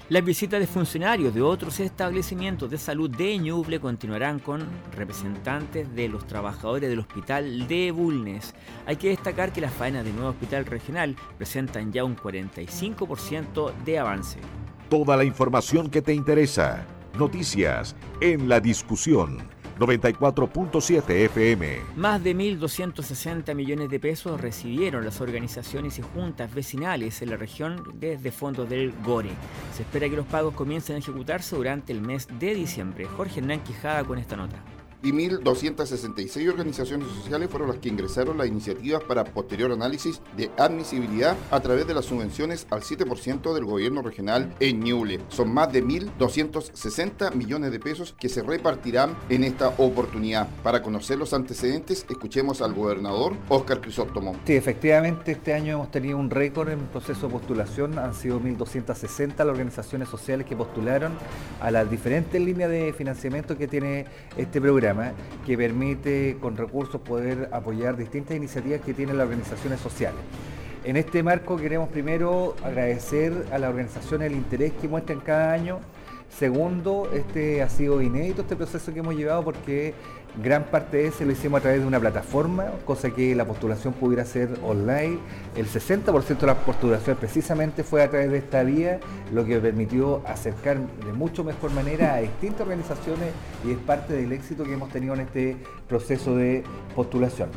Las 0.08 0.24
visitas 0.24 0.58
de 0.58 0.66
funcionarios 0.66 1.32
de 1.32 1.40
otros 1.40 1.78
establecimientos 1.78 2.68
de 2.68 2.78
salud 2.78 3.08
de 3.08 3.38
Ñuble 3.38 3.78
continuarán 3.78 4.40
con 4.40 4.66
representantes 4.96 5.94
de 5.94 6.08
los 6.08 6.26
trabajadores 6.26 6.90
del 6.90 6.98
hospital 6.98 7.68
de 7.68 7.92
Bulnes. 7.92 8.52
Hay 8.86 8.96
que 8.96 9.10
destacar 9.10 9.52
que 9.52 9.60
las 9.60 9.72
faenas 9.72 10.04
del 10.04 10.16
nuevo 10.16 10.30
hospital 10.30 10.66
regional 10.66 11.14
presentan 11.38 11.92
ya 11.92 12.02
un 12.02 12.16
45% 12.16 13.72
de 13.84 13.98
avance. 14.00 14.40
Toda 14.88 15.16
la 15.16 15.22
información 15.22 15.88
que 15.88 16.02
te 16.02 16.12
interesa. 16.12 16.84
Noticias 17.16 17.94
en 18.20 18.48
la 18.48 18.58
discusión 18.58 19.59
94.7 19.80 21.10
FM. 21.10 21.80
Más 21.96 22.22
de 22.22 22.36
1.260 22.36 23.54
millones 23.54 23.88
de 23.88 23.98
pesos 23.98 24.38
recibieron 24.38 25.04
las 25.06 25.22
organizaciones 25.22 25.98
y 25.98 26.02
juntas 26.02 26.54
vecinales 26.54 27.22
en 27.22 27.30
la 27.30 27.38
región 27.38 27.82
desde 27.94 28.30
fondos 28.30 28.68
del 28.68 28.92
GORE. 29.02 29.30
Se 29.74 29.82
espera 29.82 30.10
que 30.10 30.16
los 30.16 30.26
pagos 30.26 30.54
comiencen 30.54 30.96
a 30.96 30.98
ejecutarse 30.98 31.56
durante 31.56 31.94
el 31.94 32.02
mes 32.02 32.28
de 32.38 32.54
diciembre. 32.54 33.06
Jorge 33.06 33.40
Hernán 33.40 33.60
Quijada 33.60 34.04
con 34.04 34.18
esta 34.18 34.36
nota 34.36 34.62
y 35.02 35.12
1.266 35.12 36.48
organizaciones 36.48 37.08
sociales 37.08 37.48
fueron 37.50 37.68
las 37.68 37.78
que 37.78 37.88
ingresaron 37.88 38.38
las 38.38 38.48
iniciativas 38.48 39.02
para 39.04 39.24
posterior 39.24 39.72
análisis 39.72 40.20
de 40.36 40.50
admisibilidad 40.58 41.36
a 41.50 41.60
través 41.60 41.86
de 41.86 41.94
las 41.94 42.04
subvenciones 42.04 42.66
al 42.70 42.82
7% 42.82 43.54
del 43.54 43.64
gobierno 43.64 44.02
regional 44.02 44.54
en 44.60 44.80
Ñuble. 44.80 45.20
Son 45.28 45.52
más 45.52 45.72
de 45.72 45.84
1.260 45.84 47.34
millones 47.34 47.72
de 47.72 47.80
pesos 47.80 48.14
que 48.18 48.28
se 48.28 48.42
repartirán 48.42 49.16
en 49.28 49.44
esta 49.44 49.68
oportunidad. 49.78 50.48
Para 50.62 50.82
conocer 50.82 51.18
los 51.18 51.32
antecedentes, 51.32 52.04
escuchemos 52.08 52.60
al 52.60 52.74
gobernador 52.74 53.34
Óscar 53.48 53.80
Crisóstomo. 53.80 54.36
Sí, 54.44 54.54
efectivamente, 54.54 55.32
este 55.32 55.54
año 55.54 55.74
hemos 55.74 55.90
tenido 55.90 56.18
un 56.18 56.30
récord 56.30 56.68
en 56.68 56.80
proceso 56.86 57.26
de 57.26 57.32
postulación. 57.32 57.98
Han 57.98 58.14
sido 58.14 58.40
1.260 58.40 59.36
las 59.38 59.46
organizaciones 59.46 60.08
sociales 60.08 60.46
que 60.46 60.56
postularon 60.56 61.12
a 61.60 61.70
las 61.70 61.90
diferentes 61.90 62.40
líneas 62.40 62.70
de 62.70 62.92
financiamiento 62.92 63.56
que 63.56 63.66
tiene 63.66 64.06
este 64.36 64.60
programa 64.60 64.89
que 65.46 65.56
permite 65.56 66.36
con 66.40 66.56
recursos 66.56 67.00
poder 67.00 67.48
apoyar 67.52 67.96
distintas 67.96 68.36
iniciativas 68.36 68.80
que 68.80 68.94
tienen 68.94 69.18
las 69.18 69.26
organizaciones 69.26 69.80
sociales. 69.80 70.20
En 70.84 70.96
este 70.96 71.22
marco 71.22 71.56
queremos 71.56 71.90
primero 71.90 72.56
agradecer 72.64 73.46
a 73.52 73.58
las 73.58 73.70
organizaciones 73.70 74.30
el 74.30 74.36
interés 74.36 74.72
que 74.80 74.88
muestran 74.88 75.20
cada 75.20 75.52
año. 75.52 75.78
Segundo, 76.30 77.10
este 77.12 77.60
ha 77.60 77.68
sido 77.68 78.00
inédito 78.00 78.42
este 78.42 78.56
proceso 78.56 78.94
que 78.94 79.00
hemos 79.00 79.14
llevado 79.14 79.44
porque 79.44 79.94
Gran 80.36 80.64
parte 80.64 80.98
de 80.98 81.06
ese 81.08 81.26
lo 81.26 81.32
hicimos 81.32 81.58
a 81.58 81.62
través 81.62 81.80
de 81.80 81.86
una 81.86 81.98
plataforma, 81.98 82.66
cosa 82.84 83.10
que 83.10 83.34
la 83.34 83.44
postulación 83.44 83.92
pudiera 83.94 84.24
ser 84.24 84.48
online. 84.62 85.18
El 85.56 85.66
60% 85.66 86.38
de 86.38 86.46
la 86.46 86.54
postulación 86.54 87.16
precisamente 87.16 87.82
fue 87.82 88.02
a 88.02 88.10
través 88.10 88.30
de 88.30 88.38
esta 88.38 88.62
vía, 88.62 89.00
lo 89.32 89.44
que 89.44 89.58
permitió 89.58 90.22
acercar 90.26 90.78
de 90.78 91.12
mucho 91.12 91.42
mejor 91.42 91.72
manera 91.72 92.14
a 92.14 92.20
distintas 92.20 92.60
organizaciones 92.60 93.32
y 93.66 93.72
es 93.72 93.78
parte 93.78 94.12
del 94.12 94.32
éxito 94.32 94.62
que 94.62 94.74
hemos 94.74 94.90
tenido 94.90 95.14
en 95.14 95.20
este 95.20 95.56
proceso 95.88 96.36
de 96.36 96.62
postulación. 96.94 97.48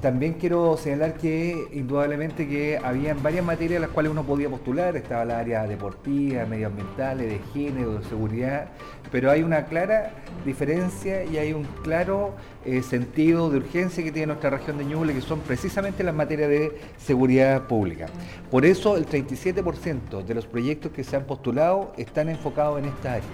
También 0.00 0.34
quiero 0.34 0.76
señalar 0.76 1.14
que 1.14 1.68
indudablemente 1.72 2.46
que 2.46 2.78
habían 2.78 3.20
varias 3.20 3.44
materias 3.44 3.76
en 3.76 3.82
las 3.82 3.90
cuales 3.90 4.12
uno 4.12 4.22
podía 4.22 4.48
postular, 4.48 4.96
estaba 4.96 5.24
la 5.24 5.40
área 5.40 5.66
deportiva, 5.66 6.46
medioambientales, 6.46 7.28
de 7.28 7.40
género, 7.52 7.98
de 7.98 8.04
seguridad, 8.04 8.68
pero 9.10 9.28
hay 9.28 9.42
una 9.42 9.64
clara 9.64 10.12
diferencia 10.44 11.24
y 11.24 11.36
hay 11.38 11.52
un 11.52 11.64
claro 11.82 12.34
eh, 12.64 12.82
sentido 12.82 13.50
de 13.50 13.56
urgencia 13.56 14.04
que 14.04 14.12
tiene 14.12 14.28
nuestra 14.28 14.50
región 14.50 14.78
de 14.78 14.84
Ñuble, 14.84 15.14
que 15.14 15.20
son 15.20 15.40
precisamente 15.40 16.04
las 16.04 16.14
materias 16.14 16.48
de 16.48 16.80
seguridad 16.96 17.66
pública. 17.66 18.06
Por 18.52 18.64
eso 18.64 18.96
el 18.96 19.04
37% 19.04 20.24
de 20.24 20.34
los 20.34 20.46
proyectos 20.46 20.92
que 20.92 21.02
se 21.02 21.16
han 21.16 21.24
postulado 21.24 21.92
están 21.96 22.28
enfocados 22.28 22.78
en 22.78 22.84
esta 22.84 23.14
área 23.14 23.28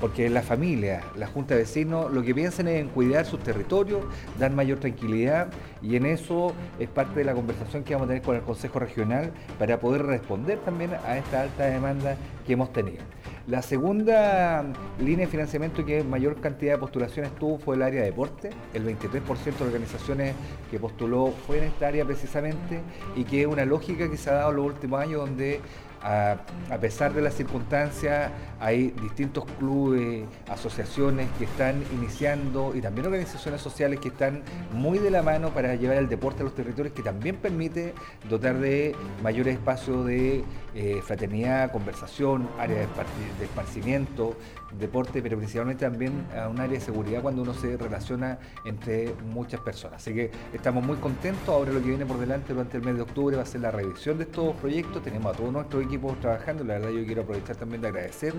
porque 0.00 0.28
la 0.28 0.42
familia, 0.42 1.02
la 1.16 1.26
Junta 1.26 1.54
de 1.54 1.60
Vecinos, 1.60 2.12
lo 2.12 2.22
que 2.22 2.34
piensan 2.34 2.68
es 2.68 2.80
en 2.80 2.88
cuidar 2.88 3.24
sus 3.24 3.40
territorios, 3.40 4.04
dar 4.38 4.52
mayor 4.52 4.78
tranquilidad 4.78 5.48
y 5.82 5.96
en 5.96 6.06
eso 6.06 6.54
es 6.78 6.88
parte 6.88 7.20
de 7.20 7.24
la 7.24 7.34
conversación 7.34 7.84
que 7.84 7.94
vamos 7.94 8.06
a 8.06 8.08
tener 8.08 8.22
con 8.22 8.36
el 8.36 8.42
Consejo 8.42 8.78
Regional 8.78 9.32
para 9.58 9.78
poder 9.80 10.04
responder 10.04 10.58
también 10.60 10.92
a 10.94 11.16
esta 11.16 11.42
alta 11.42 11.64
demanda 11.64 12.16
que 12.46 12.52
hemos 12.52 12.72
tenido. 12.72 13.02
La 13.46 13.62
segunda 13.62 14.64
línea 14.98 15.26
de 15.26 15.30
financiamiento 15.30 15.84
que 15.84 16.02
mayor 16.02 16.40
cantidad 16.40 16.72
de 16.72 16.78
postulaciones 16.78 17.30
tuvo 17.36 17.58
fue 17.58 17.76
el 17.76 17.82
área 17.82 18.00
de 18.00 18.06
deporte. 18.06 18.50
El 18.74 18.84
23% 18.84 19.58
de 19.58 19.64
organizaciones 19.64 20.34
que 20.68 20.80
postuló 20.80 21.32
fue 21.46 21.58
en 21.58 21.64
esta 21.64 21.86
área 21.86 22.04
precisamente 22.04 22.80
y 23.14 23.22
que 23.22 23.42
es 23.42 23.46
una 23.46 23.64
lógica 23.64 24.10
que 24.10 24.16
se 24.16 24.30
ha 24.30 24.34
dado 24.34 24.50
en 24.50 24.56
los 24.56 24.66
últimos 24.66 25.00
años 25.00 25.20
donde 25.20 25.60
a, 26.02 26.36
pesar 26.80 27.12
de 27.12 27.22
las 27.22 27.34
circunstancias, 27.34 28.30
hay 28.60 28.90
distintos 29.02 29.44
clubes, 29.58 30.24
asociaciones 30.48 31.28
que 31.38 31.44
están 31.44 31.82
iniciando 31.92 32.74
y 32.74 32.80
también 32.80 33.06
organizaciones 33.06 33.60
sociales 33.60 34.00
que 34.00 34.08
están 34.08 34.42
muy 34.72 34.98
de 34.98 35.10
la 35.10 35.22
mano 35.22 35.50
para 35.50 35.74
llevar 35.74 35.96
el 35.96 36.08
deporte 36.08 36.42
a 36.42 36.44
los 36.44 36.54
territorios, 36.54 36.94
que 36.94 37.02
también 37.02 37.36
permite 37.36 37.94
dotar 38.28 38.58
de 38.58 38.94
mayores 39.22 39.54
espacios 39.54 40.06
de 40.06 40.44
eh, 40.74 41.00
fraternidad, 41.02 41.72
conversación, 41.72 42.48
área 42.58 42.76
de 42.76 43.44
esparcimiento, 43.44 44.36
deporte, 44.78 45.22
pero 45.22 45.36
principalmente 45.36 45.84
también 45.84 46.26
a 46.36 46.48
un 46.48 46.60
área 46.60 46.78
de 46.78 46.84
seguridad 46.84 47.22
cuando 47.22 47.42
uno 47.42 47.54
se 47.54 47.76
relaciona 47.76 48.38
entre 48.64 49.14
muchas 49.32 49.60
personas. 49.60 50.02
Así 50.02 50.14
que 50.14 50.30
estamos 50.52 50.84
muy 50.84 50.96
contentos. 50.96 51.48
Ahora 51.48 51.72
lo 51.72 51.80
que 51.80 51.88
viene 51.88 52.06
por 52.06 52.18
delante 52.18 52.52
durante 52.52 52.76
el 52.76 52.82
mes 52.82 52.96
de 52.96 53.02
octubre 53.02 53.36
va 53.36 53.42
a 53.42 53.46
ser 53.46 53.60
la 53.60 53.70
revisión 53.70 54.18
de 54.18 54.24
estos 54.24 54.54
proyectos. 54.56 55.02
Tenemos 55.02 55.34
a 55.34 55.36
todos 55.36 55.52
nuestros 55.52 55.84
equipos 55.84 56.18
trabajando. 56.20 56.64
La 56.64 56.74
verdad 56.74 56.90
yo 56.90 57.04
quiero 57.04 57.22
aprovechar 57.22 57.56
también 57.56 57.80
de 57.80 57.88
agradecer 57.88 58.34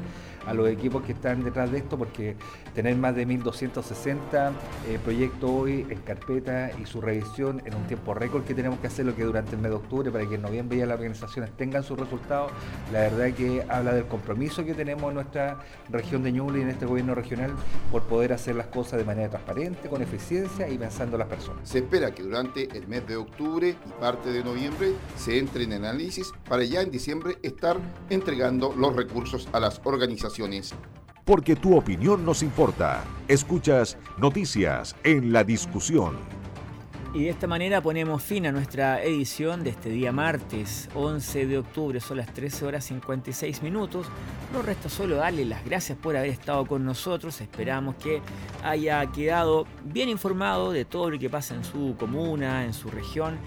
a 0.46 0.54
los 0.54 0.70
equipos 0.70 1.04
que 1.04 1.14
están 1.14 1.44
detrás 1.44 1.72
de 1.72 1.80
esto 1.80 1.98
porque 1.98 2.36
tener 2.74 2.96
más 2.96 3.16
de 3.16 3.28
1.260 3.28 4.52
eh, 4.88 5.00
proyectos 5.04 5.50
hoy 5.50 5.86
en 5.90 6.00
carpeta 6.02 6.72
y 6.80 6.86
su 6.86 7.02
revisión 7.02 7.62
en 7.66 7.76
un 7.76 7.84
tiempo 7.88 8.14
récord 8.14 8.44
que 8.44 8.54
tenemos 8.54 8.80
que 8.80 8.88
hacerlo 8.88 9.16
que 9.16 9.24
durante 9.24 9.56
el 9.56 9.62
mes 9.62 9.72
de 9.72 9.78
octubre 9.78 10.12
para 10.12 10.28
que 10.28 10.36
en 10.36 10.42
noviembre 10.42 10.78
ya 10.78 10.86
las 10.86 10.96
organizaciones 10.96 11.52
tengan 11.58 11.84
sus 11.84 12.00
resultados. 12.00 12.52
La 12.92 13.02
verdad 13.02 13.32
que 13.34 13.66
habla 13.68 13.94
del 13.94 14.06
compromiso 14.06 14.66
que 14.66 14.74
tenemos 14.74 15.10
en 15.10 15.16
nuestra 15.16 15.60
región 16.18 16.24
de 16.24 16.32
Ñuble 16.32 16.60
y 16.60 16.62
en 16.64 16.70
este 16.70 16.86
gobierno 16.86 17.16
regional 17.16 17.54
por 17.92 18.04
poder 18.04 18.34
hacer 18.34 18.56
las 18.56 18.68
cosas 18.68 19.00
de 19.00 19.06
manera 19.06 19.30
transparente, 19.30 19.90
con 19.90 20.02
eficiencia 20.02 20.70
y 20.70 20.78
pensando 20.78 21.16
en 21.16 21.20
las 21.20 21.28
personas. 21.28 21.68
Se 21.68 21.80
espera 21.80 22.14
que 22.14 22.24
durante 22.24 22.64
el 22.78 22.88
mes 22.88 23.08
de 23.08 23.18
octubre 23.18 23.70
y 23.70 24.02
parte 24.02 24.32
de 24.32 24.44
noviembre 24.44 24.94
se 25.16 25.38
entre 25.38 25.64
en 25.64 25.74
análisis 25.74 26.32
para 26.48 26.64
ya 26.64 26.82
en 26.82 26.92
diciembre 26.92 27.38
estar 27.44 27.78
entregando 28.10 28.74
los 28.76 28.96
recursos 28.96 29.48
a 29.54 29.60
las 29.60 29.82
organizaciones. 29.84 30.74
Porque 31.26 31.56
tu 31.56 31.76
opinión 31.76 32.26
nos 32.26 32.42
importa. 32.42 33.04
Escuchas 33.28 33.98
noticias 34.18 34.96
en 35.04 35.34
la 35.34 35.44
discusión. 35.44 36.37
Y 37.14 37.24
de 37.24 37.30
esta 37.30 37.48
manera 37.48 37.82
ponemos 37.82 38.22
fin 38.22 38.46
a 38.48 38.52
nuestra 38.52 39.02
edición 39.02 39.64
de 39.64 39.70
este 39.70 39.90
día 39.90 40.12
martes 40.12 40.90
11 40.94 41.48
de 41.48 41.58
octubre. 41.58 42.00
Son 42.00 42.18
las 42.18 42.34
13 42.34 42.66
horas 42.66 42.86
56 42.86 43.64
minutos. 43.64 44.08
Nos 44.54 44.66
resta 44.66 44.90
solo 44.90 45.16
darle 45.16 45.46
las 45.46 45.64
gracias 45.64 45.98
por 45.98 46.18
haber 46.18 46.30
estado 46.30 46.66
con 46.66 46.84
nosotros. 46.84 47.40
Esperamos 47.40 47.96
que 47.96 48.22
haya 48.64 49.06
quedado 49.12 49.66
bien 49.86 50.10
informado 50.10 50.72
de 50.72 50.86
todo 50.86 51.10
lo 51.10 51.18
que 51.18 51.30
pasa 51.30 51.56
en 51.56 51.64
su 51.64 51.96
comuna, 51.98 52.66
en 52.66 52.74
su 52.74 52.90
región. 52.90 53.38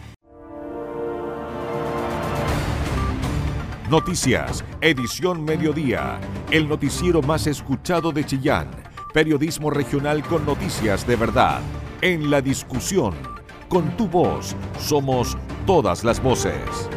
Noticias, 3.91 4.65
edición 4.81 5.45
mediodía. 5.45 6.19
El 6.51 6.69
noticiero 6.69 7.21
más 7.23 7.47
escuchado 7.47 8.11
de 8.11 8.25
Chillán. 8.25 8.71
Periodismo 9.13 9.71
regional 9.71 10.23
con 10.23 10.47
noticias 10.47 11.07
de 11.07 11.17
verdad. 11.17 11.61
En 12.01 12.31
la 12.31 12.41
discusión 12.41 13.40
con 13.71 13.97
tu 13.97 14.09
voz 14.09 14.57
somos 14.81 15.39
todas 15.65 16.03
las 16.03 16.21
voces. 16.21 16.91